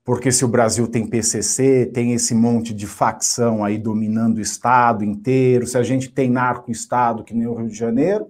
[0.05, 5.05] porque se o Brasil tem PCC, tem esse monte de facção aí dominando o Estado
[5.05, 8.29] inteiro, se a gente tem narco-Estado que nem o Rio de Janeiro,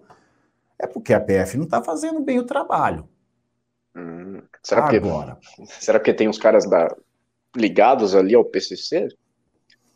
[0.78, 3.08] é porque a PF não está fazendo bem o trabalho.
[3.96, 5.38] Hum, será, Agora.
[5.40, 6.94] que, será que tem uns caras da,
[7.56, 9.08] ligados ali ao PCC?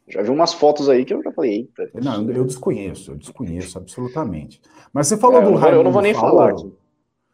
[0.09, 1.91] Já vi umas fotos aí que eu já falei, eita.
[1.95, 4.63] Não, eu desconheço, eu desconheço absolutamente.
[4.93, 6.73] Mas você falou é, do Raimundo Eu não vou nem falar aqui.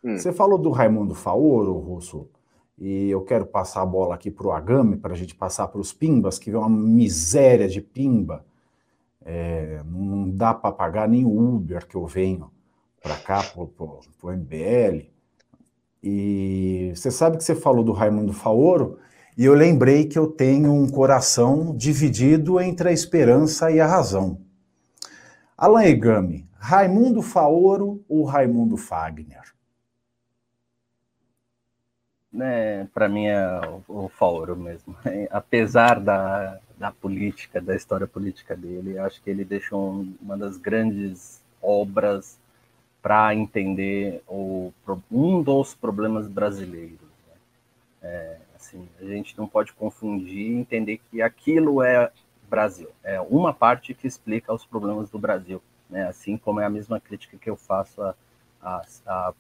[0.05, 0.17] Hum.
[0.17, 2.29] Você falou do Raimundo Faoro, Russo,
[2.79, 5.81] e eu quero passar a bola aqui para o Agame, para a gente passar para
[5.81, 8.45] os Pimbas, que vê uma miséria de Pimba.
[9.25, 12.51] É, não dá para pagar nem o Uber que eu venho
[13.01, 15.09] para cá, para o MBL.
[16.03, 18.99] E você sabe que você falou do Raimundo Faoro,
[19.39, 24.41] e eu lembrei que eu tenho um coração dividido entre a esperança e a razão.
[25.57, 29.53] Alan Egami, Raimundo Faoro ou Raimundo Fagner?
[32.41, 34.97] É, Para mim é o, o Faoro mesmo.
[35.31, 41.43] Apesar da, da política, da história política dele, acho que ele deixou uma das grandes
[41.61, 42.39] obras
[43.03, 44.73] para entender o,
[45.11, 46.99] um dos problemas brasileiros.
[47.01, 47.35] Né?
[48.03, 52.11] É, assim, a gente não pode confundir e entender que aquilo é
[52.49, 52.89] Brasil.
[53.03, 55.61] É uma parte que explica os problemas do Brasil,
[55.91, 56.07] né?
[56.07, 58.15] assim como é a mesma crítica que eu faço a,
[58.63, 59.33] a, a,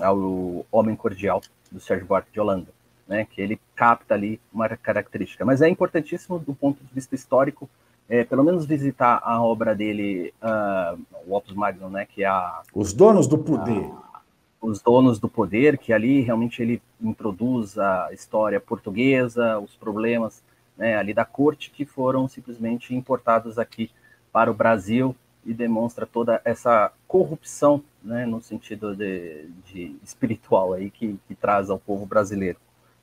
[0.00, 1.42] ao Homem Cordial
[1.74, 2.68] do Sérgio Buarque de Holanda,
[3.06, 3.26] né?
[3.28, 5.44] que ele capta ali uma característica.
[5.44, 7.68] Mas é importantíssimo do ponto de vista histórico
[8.08, 12.62] é, pelo menos visitar a obra dele, uh, o Opus Magnum, né, que é a...
[12.74, 13.90] Os Donos do Poder.
[14.12, 14.20] A,
[14.60, 20.42] os Donos do Poder, que ali realmente ele introduz a história portuguesa, os problemas
[20.76, 23.90] né, ali da corte que foram simplesmente importados aqui
[24.32, 25.14] para o Brasil
[25.44, 31.70] e demonstra toda essa corrupção, né, no sentido de, de espiritual aí que, que traz
[31.70, 32.58] ao povo brasileiro.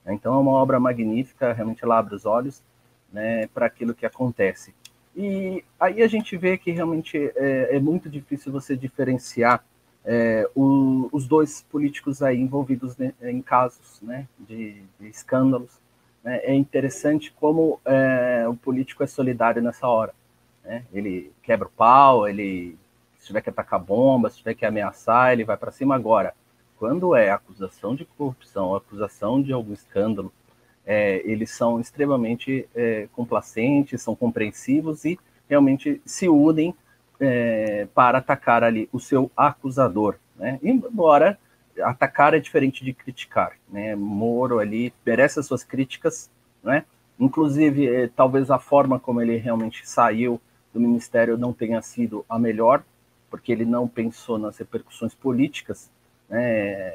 [0.06, 2.64] Então é uma obra magnífica, realmente ela abre os olhos
[3.12, 4.74] né, para aquilo que acontece.
[5.16, 9.64] E aí a gente vê que realmente é, é muito difícil você diferenciar
[10.06, 15.80] é, o, os dois políticos aí envolvidos né, em casos né, de, de escândalos.
[16.24, 16.38] Né?
[16.44, 20.14] É interessante como é, o político é solidário nessa hora.
[20.64, 20.86] Né?
[20.94, 22.78] Ele quebra o pau, ele
[23.22, 26.34] se tiver que atacar bomba, se tiver que ameaçar, ele vai para cima agora.
[26.78, 30.34] Quando é acusação de corrupção, acusação de algum escândalo,
[30.84, 36.74] é, eles são extremamente é, complacentes, são compreensivos e realmente se unem
[37.20, 40.16] é, para atacar ali o seu acusador.
[40.36, 40.60] Né?
[40.64, 41.38] Embora
[41.84, 43.52] atacar é diferente de criticar.
[43.70, 43.96] Né?
[43.96, 46.32] Moro ali merece as suas críticas,
[46.64, 46.86] né?
[47.20, 50.42] inclusive é, talvez a forma como ele realmente saiu
[50.74, 52.84] do ministério não tenha sido a melhor,
[53.32, 55.90] porque ele não pensou nas repercussões políticas,
[56.30, 56.94] né?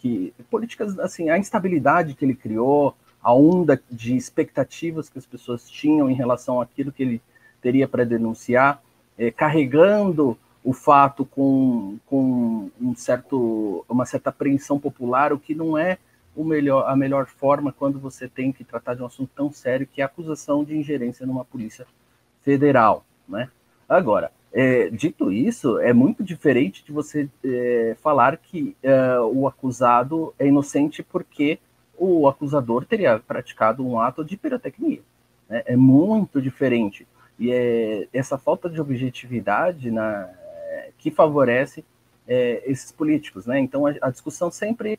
[0.00, 5.70] que políticas assim a instabilidade que ele criou, a onda de expectativas que as pessoas
[5.70, 7.22] tinham em relação àquilo que ele
[7.62, 8.82] teria para denunciar,
[9.16, 15.78] é, carregando o fato com, com um certo, uma certa apreensão popular, o que não
[15.78, 15.98] é
[16.34, 19.86] o melhor, a melhor forma quando você tem que tratar de um assunto tão sério
[19.86, 21.86] que é a acusação de ingerência numa polícia
[22.40, 23.04] federal.
[23.28, 23.48] Né?
[23.88, 30.34] Agora, é, dito isso, é muito diferente de você é, falar que é, o acusado
[30.38, 31.58] é inocente porque
[31.96, 35.00] o acusador teria praticado um ato de pirotecnia.
[35.48, 35.62] Né?
[35.66, 37.06] É muito diferente.
[37.38, 40.28] E é essa falta de objetividade na,
[40.98, 41.84] que favorece
[42.26, 43.46] é, esses políticos.
[43.46, 43.58] Né?
[43.58, 44.98] Então, a, a, discussão sempre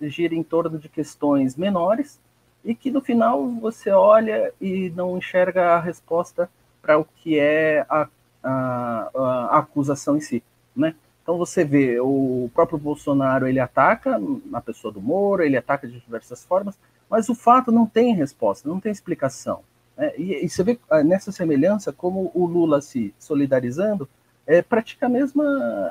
[0.00, 2.20] gira em torno de questões menores
[2.64, 6.48] e que, no final, você olha e não enxerga a resposta
[6.80, 8.08] para o que é a,
[8.42, 10.42] a, a acusação em si.
[10.74, 10.94] Né?
[11.22, 16.00] Então você vê, o próprio Bolsonaro ele ataca na pessoa do Moro, ele ataca de
[16.00, 16.76] diversas formas,
[17.08, 19.60] mas o fato não tem resposta, não tem explicação.
[19.96, 20.12] Né?
[20.18, 24.08] E, e, você vê ah, nessa semelhança como o Lula se solidarizando
[24.46, 25.44] é, pratica a mesma,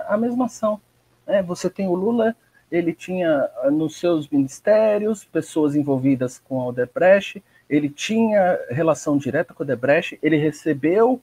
[0.08, 0.82] a mesma ação.
[1.26, 1.42] Né?
[1.44, 2.36] Você tem o Lula,
[2.70, 9.54] ele tinha ah, nos seus ministérios pessoas envolvidas com a Odebrecht, ele tinha relação direta
[9.54, 11.22] com a Odebrecht, ele recebeu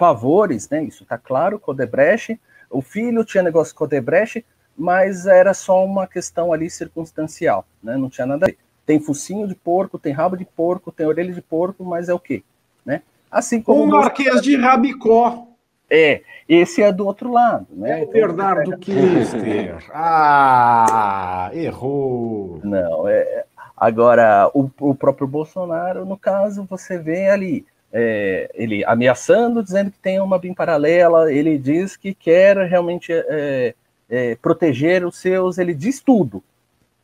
[0.00, 0.82] favores, né?
[0.82, 2.40] isso está claro, com a Odebrecht,
[2.70, 7.98] o filho tinha negócio com o Debrecht, mas era só uma questão ali circunstancial, né?
[7.98, 8.56] Não tinha nada a ver.
[8.86, 12.18] Tem focinho de porco, tem rabo de porco, tem orelha de porco, mas é o
[12.18, 12.42] quê?
[12.82, 13.02] Né?
[13.30, 13.82] Assim como.
[13.82, 15.48] O Marquês de Rabicó.
[15.90, 18.00] É, esse é do outro lado, né?
[18.00, 19.84] É o Bernardo Kister.
[19.92, 22.60] Ah, errou.
[22.64, 23.44] Não, é.
[23.76, 29.98] Agora, o, o próprio Bolsonaro, no caso, você vê ali, é, ele ameaçando, dizendo que
[29.98, 33.74] tem uma BIM paralela, ele diz que quer realmente é,
[34.08, 36.42] é, proteger os seus, ele diz tudo.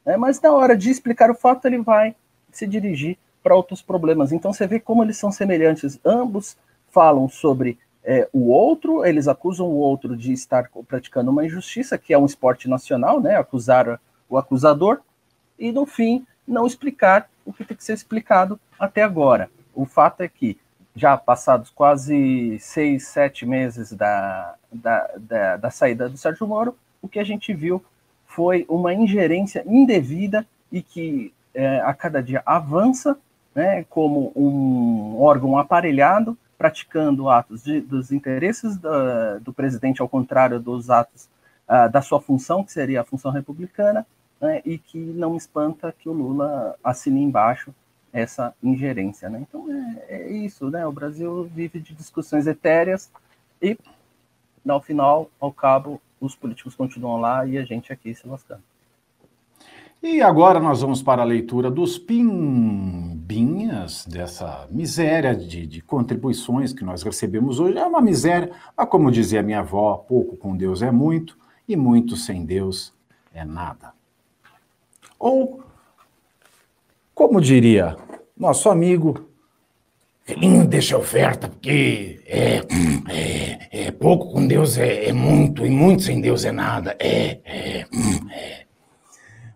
[0.05, 0.17] Né?
[0.17, 2.15] Mas na hora de explicar o fato, ele vai
[2.53, 4.33] se dirigir para outros problemas.
[4.33, 5.99] Então você vê como eles são semelhantes.
[6.05, 6.57] Ambos
[6.91, 12.15] falam sobre é, o outro, eles acusam o outro de estar praticando uma injustiça, que
[12.15, 13.37] é um esporte nacional, né?
[13.37, 15.01] acusar o acusador,
[15.59, 19.51] e no fim não explicar o que tem que ser explicado até agora.
[19.75, 20.57] O fato é que
[20.97, 27.09] já passados quase seis, sete meses da, da, da, da, saída do Sérgio Moro, o
[27.09, 27.85] que a gente viu
[28.27, 33.17] foi uma ingerência indevida e que é, a cada dia avança
[33.55, 40.59] né, como um órgão aparelhado, praticando atos de, dos interesses da, do presidente, ao contrário
[40.59, 41.29] dos atos
[41.69, 44.07] uh, da sua função, que seria a função republicana,
[44.41, 47.75] né, e que não espanta que o Lula assine embaixo
[48.17, 49.29] essa ingerência.
[49.29, 49.45] Né?
[49.47, 50.87] Então é, é, isso, né?
[50.87, 53.13] o Brasil vive de discussões etéreas
[53.61, 53.77] e,
[54.65, 58.63] no final, ao cabo, os políticos continuam lá e a gente aqui se lascando.
[60.03, 62.97] E agora nós vamos para a leitura dos pimbinhas
[64.07, 67.77] dessa miséria de, de, contribuições que nós recebemos hoje.
[67.77, 71.37] É uma miséria, mas como dizia minha avó, pouco com Deus é muito
[71.69, 72.95] e muito sem Deus
[73.35, 73.93] é nada.
[75.19, 75.63] Ou,
[77.15, 77.97] como diria
[78.37, 79.29] nosso amigo,
[80.25, 82.61] Filhinho, deixa oferta, porque é,
[83.09, 86.97] é, é pouco com Deus é, é, muito, e muito sem Deus é nada.
[86.99, 87.87] É, é,
[88.33, 88.67] é.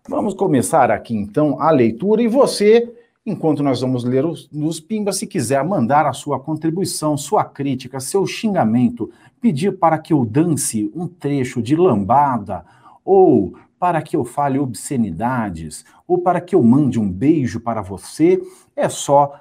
[0.08, 2.88] Vamos começar aqui então a leitura e você,
[3.26, 7.98] enquanto nós vamos ler os, nos Pimbas, se quiser mandar a sua contribuição, sua crítica,
[7.98, 12.64] seu xingamento, pedir para que eu dance um trecho de lambada
[13.04, 18.38] ou para que eu fale obscenidades ou para que eu mande um beijo para você,
[18.76, 19.34] é só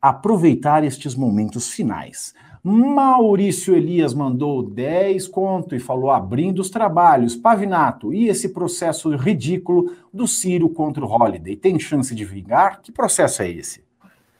[0.00, 2.34] aproveitar estes momentos finais.
[2.62, 7.36] Maurício Elias mandou 10 conto e falou abrindo os trabalhos.
[7.36, 11.56] Pavinato, e esse processo ridículo do Ciro contra o Holiday?
[11.56, 12.82] Tem chance de vingar?
[12.82, 13.82] Que processo é esse?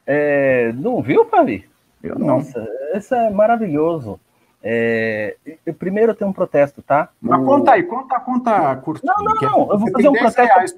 [0.05, 1.65] É, não viu, Pavi?
[2.03, 2.27] Eu não.
[2.27, 4.21] Nossa, isso é maravilhoso.
[4.63, 5.37] É,
[5.79, 7.11] primeiro tem um protesto, tá?
[7.21, 9.13] Mas conta aí, conta, conta curtinho.
[9.17, 10.77] Não, não, não, eu vou fazer um protesto.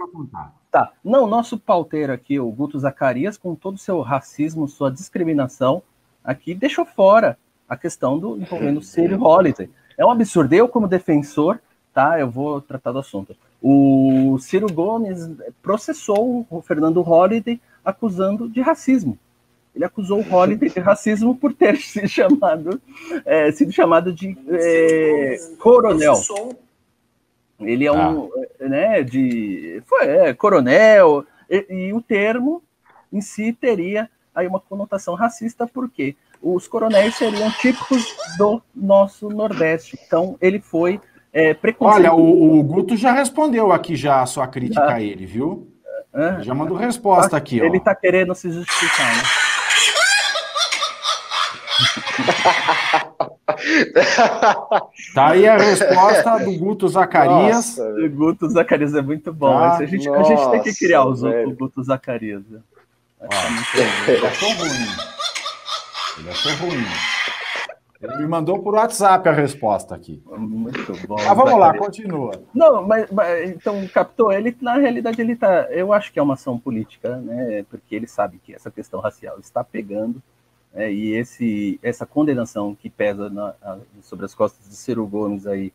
[0.71, 5.83] Tá, não, nosso pauteiro aqui, o Guto Zacarias, com todo o seu racismo, sua discriminação,
[6.23, 7.39] aqui deixou fora
[7.69, 9.71] a questão do envolvendo Ciro Holiday.
[9.97, 10.53] É um absurdo.
[10.53, 11.59] Eu, como defensor,
[11.93, 12.21] tá?
[12.21, 13.37] Eu vou tratar do assunto.
[13.61, 15.29] O Ciro Gomes
[15.63, 19.19] processou o Fernando Holliday acusando de racismo.
[19.79, 22.83] Ele acusou o Holliday de racismo por ter se chamado,
[23.25, 26.21] é, sido chamado de é, coronel.
[27.61, 28.29] Ele é um,
[28.61, 28.69] ah.
[28.69, 32.61] né, de, foi, é, coronel, e, e o termo
[33.13, 38.05] em si teria aí uma conotação racista, porque os coronéis seriam típicos
[38.37, 39.97] do nosso Nordeste.
[40.05, 41.01] Então, ele foi
[41.33, 44.95] é, Olha, o, o, Guto já respondeu aqui já a sua crítica ah.
[44.95, 45.69] a ele, viu?
[46.13, 46.41] Ah.
[46.41, 47.61] Já mandou resposta aqui.
[47.61, 49.48] Ele está querendo se justificar, né?
[55.15, 57.77] Tá aí a resposta do Guto Zacarias.
[57.79, 59.53] Nossa, o Guto Zacarias é muito bom.
[59.53, 59.79] Tá?
[59.79, 62.43] a, gente, a gente tem que criar os outros Guto Zacarias.
[62.49, 62.61] Né?
[64.07, 64.71] Ele achou ruim.
[66.19, 66.85] Ele achou ruim.
[68.01, 70.23] Ele me mandou por WhatsApp a resposta aqui.
[70.27, 71.17] Muito bom.
[71.19, 72.31] Ah, vamos lá, continua.
[72.55, 76.35] Não, mas, mas, então captou ele, na realidade ele tá, eu acho que é uma
[76.35, 77.65] ação política, né?
[77.69, 80.23] Porque ele sabe que essa questão racial está pegando,
[80.79, 83.53] né, e esse essa condenação que pesa na,
[84.01, 85.73] sobre as costas de Ciro Gomes aí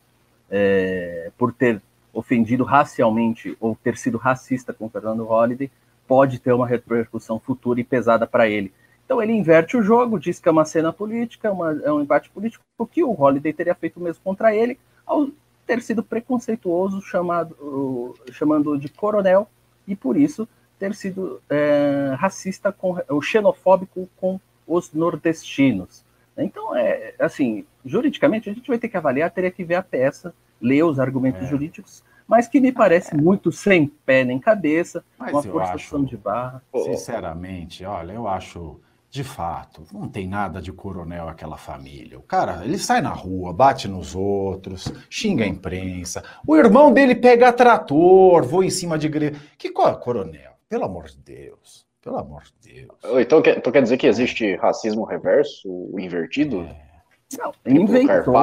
[0.50, 5.70] é, por ter ofendido racialmente ou ter sido racista com Fernando Holliday
[6.08, 8.72] pode ter uma repercussão futura e pesada para ele.
[9.04, 12.30] Então ele inverte o jogo, diz que é uma cena política, uma, é um embate
[12.30, 15.28] político, que o Holiday teria feito o mesmo contra ele, ao
[15.66, 19.48] ter sido preconceituoso, chamado, chamando de coronel,
[19.86, 20.48] e por isso
[20.78, 26.04] ter sido é, racista, com, ou xenofóbico com os nordestinos.
[26.36, 30.34] Então, é assim, juridicamente, a gente vai ter que avaliar, teria que ver a peça,
[30.60, 31.46] ler os argumentos é.
[31.46, 36.16] jurídicos, mas que me parece muito sem pé nem cabeça, mas uma forçação acho, de
[36.16, 36.62] barra.
[36.74, 38.80] Sinceramente, olha, eu acho,
[39.10, 42.18] de fato, não tem nada de coronel aquela família.
[42.18, 46.24] O cara, ele sai na rua, bate nos outros, xinga a imprensa.
[46.46, 49.38] O irmão dele pega trator, voa em cima de igreja.
[49.58, 50.52] Que coronel?
[50.68, 51.84] Pelo amor de Deus.
[52.04, 52.92] Pelo amor de Deus.
[53.18, 56.60] Então, quer, então quer dizer que existe racismo reverso, invertido?
[56.60, 56.84] É.
[57.38, 58.36] Não, inventou.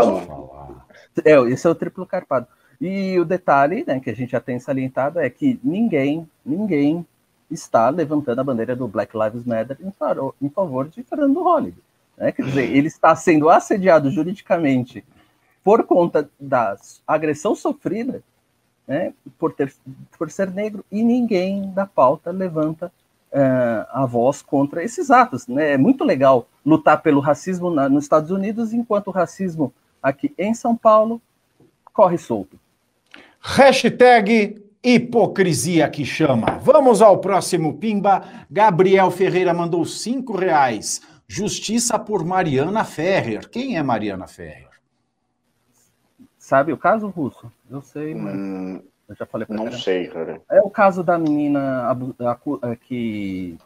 [1.24, 2.48] É, esse é o triplo carpado.
[2.80, 7.06] E o detalhe, né, que a gente já tem salientado é que ninguém, ninguém
[7.52, 11.84] está levantando a bandeira do Black Lives Matter em, favor, em favor de Fernando Holliday.
[12.18, 12.32] Né?
[12.32, 15.06] Quer dizer, ele está sendo assediado juridicamente
[15.64, 16.76] por conta da
[17.06, 18.24] agressão sofrida
[18.88, 19.72] né, por, ter,
[20.18, 22.92] por ser negro e ninguém da pauta levanta
[23.34, 25.48] uh, a voz contra esses atos.
[25.48, 25.74] Né?
[25.74, 30.54] É muito legal lutar pelo racismo na, nos Estados Unidos, enquanto o racismo aqui em
[30.54, 31.22] São Paulo
[31.94, 32.60] corre solto.
[33.40, 36.58] Hashtag hipocrisia que chama.
[36.62, 38.24] Vamos ao próximo Pimba.
[38.50, 41.02] Gabriel Ferreira mandou cinco reais.
[41.28, 43.50] Justiça por Mariana Ferrer.
[43.50, 44.70] Quem é Mariana Ferrer?
[46.38, 47.52] Sabe o caso russo?
[47.70, 48.36] Eu sei, mas.
[48.36, 48.82] Hum,
[49.12, 50.42] Eu já falei pra Não sei, cara.
[50.50, 51.86] É o caso da menina
[52.62, 53.58] é, que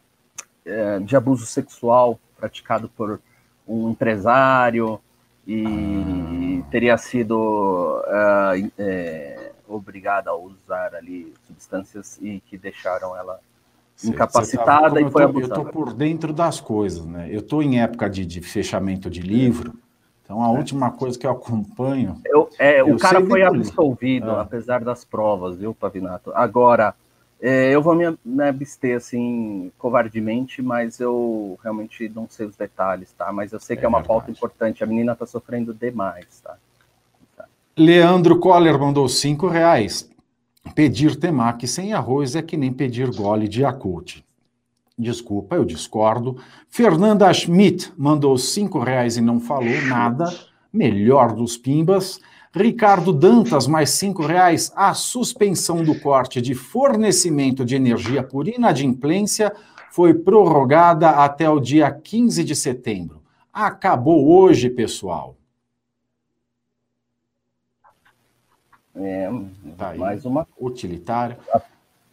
[0.65, 3.21] é, de abuso sexual praticado por
[3.67, 4.99] um empresário
[5.45, 6.69] e ah.
[6.71, 13.39] teria sido uh, é, obrigada a usar ali substâncias e que deixaram ela
[14.03, 15.61] incapacitada e foi eu tô, abusada.
[15.61, 17.27] Eu estou por dentro das coisas, né?
[17.29, 19.75] Eu estou em época de, de, fechamento de livro,
[20.25, 20.57] então a é.
[20.57, 22.19] última coisa que eu acompanho.
[22.25, 24.41] Eu, é, o cara foi absolvido, é.
[24.41, 26.31] apesar das provas, viu, Pavinato?
[26.33, 26.95] Agora,
[27.39, 33.11] é, eu vou me, me abster, assim, covardemente, mas eu realmente não sei os detalhes,
[33.13, 33.31] tá?
[33.31, 34.07] Mas eu sei que é, é uma verdade.
[34.07, 34.83] pauta importante.
[34.83, 36.57] A menina está sofrendo demais, tá?
[37.37, 37.45] tá?
[37.77, 40.09] Leandro Coller mandou cinco reais.
[40.73, 44.23] Pedir temaki sem arroz é que nem pedir gole de Yakult.
[44.97, 46.37] Desculpa, eu discordo.
[46.69, 50.33] Fernanda Schmidt mandou cinco reais e não falou nada.
[50.71, 52.19] Melhor dos pimbas.
[52.53, 54.71] Ricardo Dantas, mais cinco reais.
[54.73, 59.53] A suspensão do corte de fornecimento de energia por inadimplência
[59.91, 63.21] foi prorrogada até o dia 15 de setembro.
[63.51, 65.35] Acabou hoje, pessoal.
[68.95, 69.29] É,
[69.77, 70.47] tá mais uma.
[70.57, 71.37] Utilitária.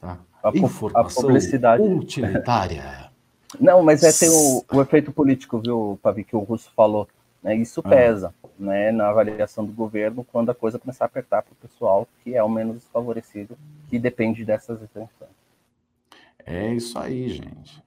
[0.00, 0.18] Tá.
[0.42, 1.82] A, Informação a publicidade.
[1.82, 3.10] utilitária.
[3.60, 7.06] Não, mas é tem o, o efeito político, viu, Pavi, que o Russo falou.
[7.42, 7.56] Né?
[7.56, 7.88] Isso ah.
[7.88, 12.06] pesa né, na avaliação do governo quando a coisa começar a apertar para o pessoal
[12.22, 13.56] que é o menos favorecido,
[13.88, 15.30] que depende dessas isenções.
[16.44, 17.82] É isso aí, gente.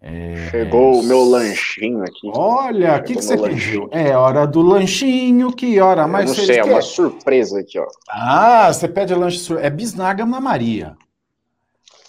[0.00, 0.50] É...
[0.50, 2.30] Chegou o meu lanchinho aqui.
[2.34, 3.88] Olha, o que, que você lanchinho.
[3.88, 3.88] pediu?
[3.90, 7.86] É hora do lanchinho, que hora mais Eu não sei, é uma surpresa aqui, ó.
[8.08, 10.94] Ah, você pede lanche, é bisnaga na Maria.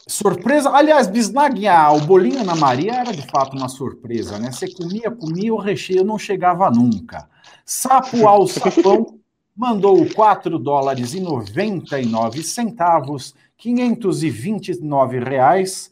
[0.07, 4.51] Surpresa, aliás, bisnaguinha, o bolinho na Maria era de fato uma surpresa, né?
[4.51, 7.27] Você comia, comia, o recheio não chegava nunca.
[7.65, 9.19] Sapo ao sapão
[9.57, 15.89] mandou 4 dólares e 99 centavos, 529 reais.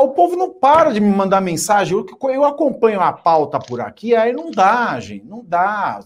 [0.00, 1.96] O povo não para de me mandar mensagem.
[1.96, 5.24] Eu acompanho a pauta por aqui, aí não dá, gente.
[5.24, 6.00] Não dá.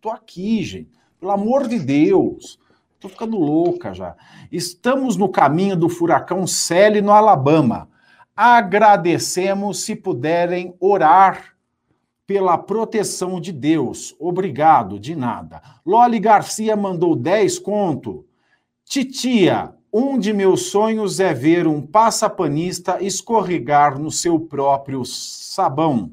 [0.00, 0.90] Tô aqui, gente.
[1.18, 2.58] Pelo amor de Deus.
[3.00, 4.14] Tô ficando louca já.
[4.52, 7.88] Estamos no caminho do furacão Sally no Alabama.
[8.36, 11.56] Agradecemos se puderem orar
[12.26, 14.14] pela proteção de Deus.
[14.20, 15.62] Obrigado, de nada.
[15.84, 18.26] Loli Garcia mandou 10 conto.
[18.84, 26.12] Titia, um de meus sonhos é ver um passapanista escorregar no seu próprio sabão.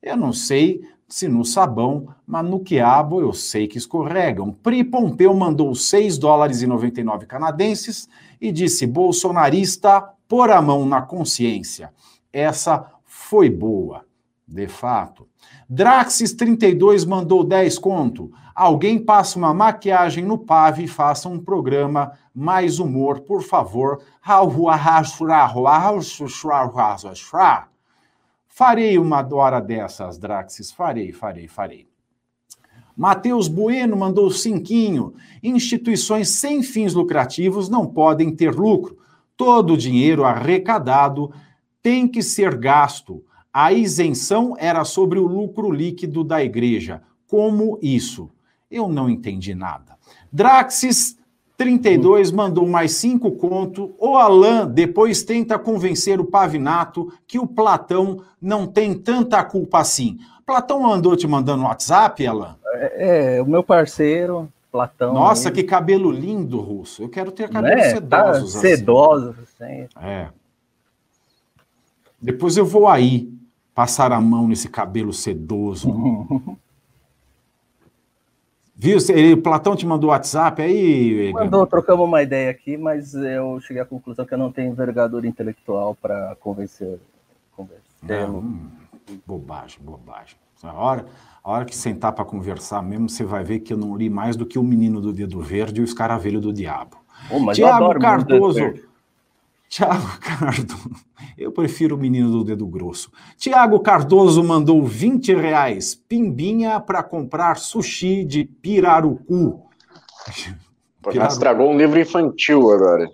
[0.00, 4.52] Eu não sei se no sabão, mas no quiabo eu sei que escorregam.
[4.52, 8.08] Pri Pompeu mandou 6 dólares e 99 canadenses
[8.40, 11.92] e disse: bolsonarista, pôr a mão na consciência.
[12.32, 14.04] Essa foi boa,
[14.46, 15.28] de fato.
[15.70, 18.30] Draxis32 mandou 10 conto.
[18.54, 24.00] Alguém passa uma maquiagem no PAV e faça um programa mais humor, por favor.
[28.60, 30.70] Farei uma hora dessas, Draxis.
[30.70, 31.88] Farei, farei, farei.
[32.94, 35.14] Matheus Bueno mandou cinquinho.
[35.42, 38.98] Instituições sem fins lucrativos não podem ter lucro.
[39.34, 41.32] Todo o dinheiro arrecadado
[41.82, 47.02] tem que ser gasto a isenção era sobre o lucro líquido da igreja.
[47.26, 48.30] Como isso?
[48.70, 49.96] Eu não entendi nada.
[50.30, 51.16] Draxis
[51.60, 53.94] 32 mandou mais cinco conto.
[53.98, 60.18] O Alain depois tenta convencer o Pavinato que o Platão não tem tanta culpa assim.
[60.46, 62.54] Platão andou te mandando WhatsApp, Alain?
[62.72, 65.12] É, é o meu parceiro, Platão.
[65.12, 67.02] Nossa, que cabelo lindo, Russo.
[67.02, 68.52] Eu quero ter cabelos é, sedosos.
[68.54, 68.68] Tá assim.
[68.68, 69.88] Sedosos, assim.
[70.00, 70.28] É.
[72.18, 73.30] Depois eu vou aí
[73.74, 75.90] passar a mão nesse cabelo sedoso.
[78.82, 78.96] Viu?
[79.34, 81.30] O Platão te mandou WhatsApp aí?
[81.34, 85.26] Mandou, trocamos uma ideia aqui, mas eu cheguei à conclusão que eu não tenho envergadura
[85.26, 86.98] intelectual para convencer.
[87.54, 88.70] convencer hum,
[89.26, 90.34] bobagem, bobagem.
[90.62, 91.04] A hora,
[91.44, 94.34] a hora que sentar para conversar mesmo, você vai ver que eu não li mais
[94.34, 96.96] do que o Menino do Dedo Verde e o Escaravelho do Diabo.
[97.30, 98.72] Oh, Tiago Cardoso.
[99.70, 100.90] Tiago Cardoso,
[101.38, 103.10] eu prefiro o menino do dedo grosso.
[103.38, 109.62] Tiago Cardoso mandou 20 reais, pimbinha para comprar sushi de pirarucu.
[111.12, 113.08] Já estragou um livro infantil agora.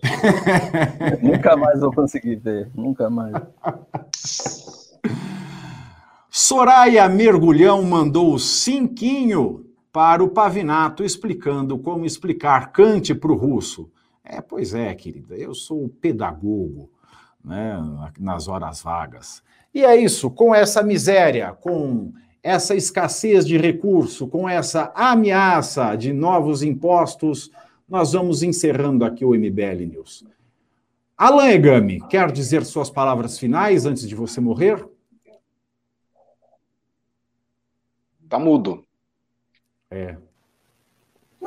[1.23, 3.35] nunca mais vou conseguir ver, nunca mais.
[6.31, 13.91] Soraya Mergulhão mandou cinquinho para o Pavinato explicando como explicar Kant para o russo.
[14.29, 16.91] É, pois é, querida, eu sou pedagogo,
[17.45, 17.79] né,
[18.19, 19.41] nas horas vagas.
[19.73, 22.13] E é isso, com essa miséria, com
[22.43, 27.53] essa escassez de recurso, com essa ameaça de novos impostos,
[27.89, 30.25] nós vamos encerrando aqui o MBL News.
[31.17, 34.85] Alan Egami, quer dizer suas palavras finais antes de você morrer?
[38.29, 38.85] Tá mudo.
[39.89, 40.17] É.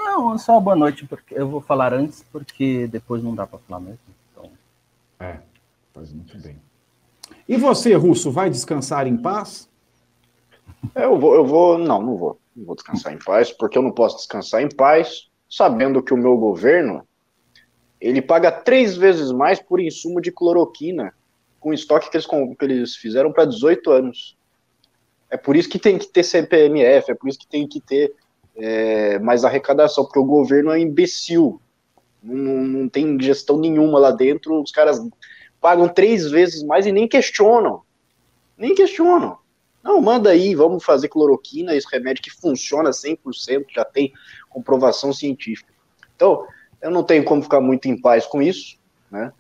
[0.04, 3.82] Não, só boa noite, porque eu vou falar antes, porque depois não dá para falar
[3.82, 4.00] mesmo.
[4.32, 4.50] Então...
[5.20, 5.40] É,
[5.94, 6.58] faz muito bem.
[7.48, 9.70] E você, Russo, vai descansar em paz?
[10.96, 12.40] Eu vou, eu vou, não, não vou.
[12.56, 16.18] Não vou descansar em paz, porque eu não posso descansar em paz sabendo que o
[16.18, 17.06] meu governo
[18.00, 21.14] ele paga três vezes mais por insumo de cloroquina
[21.60, 24.38] com o estoque que eles, que eles fizeram para 18 anos.
[25.30, 28.14] É por isso que tem que ter CPMF, é por isso que tem que ter
[28.60, 31.62] é, mais arrecadação, porque o governo é imbecil.
[32.22, 35.02] Não, não tem gestão nenhuma lá dentro, os caras
[35.62, 37.82] pagam três vezes mais e nem questionam.
[38.58, 39.38] Nem questionam.
[39.82, 44.12] Não, manda aí, vamos fazer cloroquina, esse remédio que funciona 100%, já tem
[44.50, 45.74] comprovação científica.
[46.16, 46.46] Então,
[46.82, 48.78] eu não tenho como ficar muito em paz com isso,
[49.10, 49.32] né?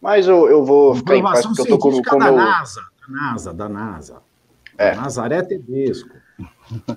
[0.00, 2.36] Mas eu, eu vou ficar em paz porque eu tô com, com da meu...
[2.36, 4.22] NASA, da NASA, da NASA.
[4.76, 4.94] É.
[4.94, 6.10] Nazaré Tedesco.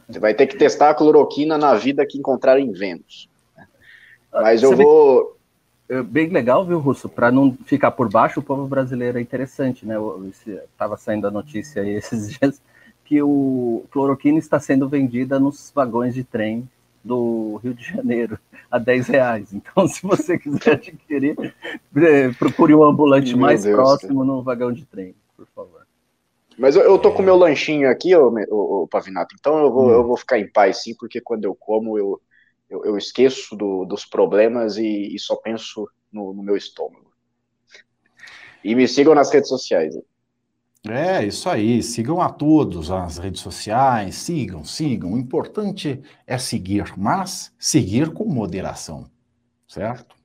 [0.07, 3.29] Você vai ter que testar a cloroquina na vida que encontrar em Vênus.
[4.31, 5.37] Mas eu vou.
[5.87, 7.09] É bem legal, viu, Russo?
[7.09, 9.95] Para não ficar por baixo, o povo brasileiro é interessante, né?
[10.71, 12.61] Estava saindo a notícia aí esses dias
[13.05, 16.69] que o cloroquina está sendo vendida nos vagões de trem
[17.03, 18.37] do Rio de Janeiro
[18.69, 19.51] a 10 reais.
[19.51, 21.35] Então, se você quiser adquirir,
[21.95, 25.78] é, procure um ambulante Meu mais Deus próximo no vagão de trem, por favor.
[26.59, 27.11] Mas eu, eu tô é.
[27.13, 29.91] com meu lanchinho aqui, ô, ô, ô, Pavinato, então eu vou, hum.
[29.91, 32.21] eu vou ficar em paz sim, porque quando eu como eu,
[32.69, 37.13] eu, eu esqueço do, dos problemas e, e só penso no, no, meu estômago.
[38.61, 39.95] E me sigam nas redes sociais.
[40.85, 41.81] É, isso aí.
[41.81, 45.13] Sigam a todos nas redes sociais, sigam, sigam.
[45.13, 49.09] O importante é seguir, mas seguir com moderação,
[49.65, 50.15] certo?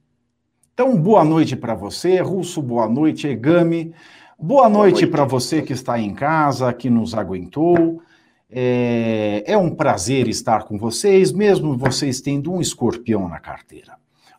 [0.72, 3.94] Então, boa noite para você, Russo, boa noite, Egami.
[4.38, 5.06] Boa noite, noite.
[5.06, 8.02] para você que está em casa, que nos aguentou.
[8.50, 13.94] É, é um prazer estar com vocês, mesmo vocês tendo um escorpião na carteira.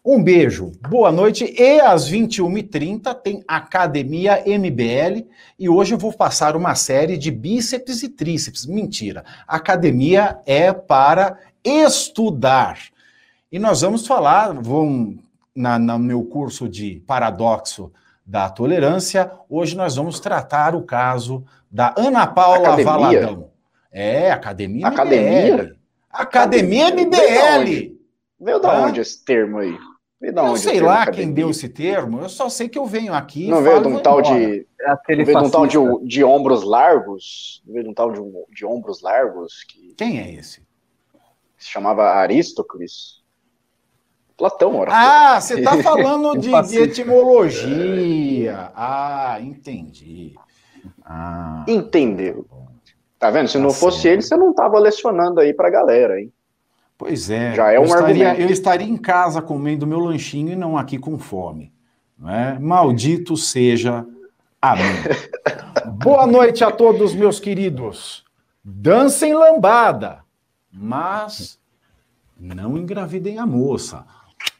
[0.05, 1.55] Um beijo, boa noite.
[1.57, 5.25] E às 21h30 tem Academia MBL.
[5.57, 8.65] E hoje eu vou passar uma série de bíceps e tríceps.
[8.65, 9.23] Mentira.
[9.47, 12.77] Academia é para estudar.
[13.51, 15.17] E nós vamos falar, vão
[15.55, 17.91] na, no meu curso de paradoxo
[18.25, 22.85] da tolerância, hoje nós vamos tratar o caso da Ana Paula Academia?
[22.85, 23.51] Valadão.
[23.91, 24.93] É, Academia MBL.
[24.93, 25.75] Academia?
[26.09, 27.95] Academia MBL.
[28.39, 29.77] Veio da onde esse termo aí?
[30.21, 33.47] eu sei lá quem deu esse termo, eu só sei que eu venho aqui.
[33.47, 34.65] Não veio de um tal de.
[34.85, 37.61] Aquele veio de um tal de, de ombros largos?
[37.65, 38.21] Não veio de um tal de,
[38.51, 39.63] de ombros largos?
[39.63, 40.63] Que, quem é esse?
[41.57, 43.23] Se chamava Aristócles.
[44.37, 44.91] Platão, ora.
[44.93, 48.71] Ah, você está falando de, de, etimologia.
[48.75, 50.35] Ah, entendi.
[51.03, 52.45] Ah, Entendeu.
[53.17, 53.47] Tá vendo?
[53.47, 54.13] Se tá não fosse certo.
[54.13, 56.31] ele, você não estava lecionando aí para a galera, hein?
[56.97, 57.53] Pois é.
[57.55, 58.41] Já é um eu estaria, argumento.
[58.41, 61.71] Eu estaria em casa comendo meu lanchinho e não aqui com fome.
[62.17, 62.59] Não é?
[62.59, 64.05] Maldito seja.
[64.61, 64.85] Amém.
[66.03, 68.23] Boa noite a todos, meus queridos.
[68.63, 70.23] Dancem lambada,
[70.71, 71.59] mas
[72.37, 74.05] não engravidem a moça.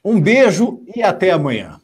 [0.06, 1.82] Um beijo e até amanhã.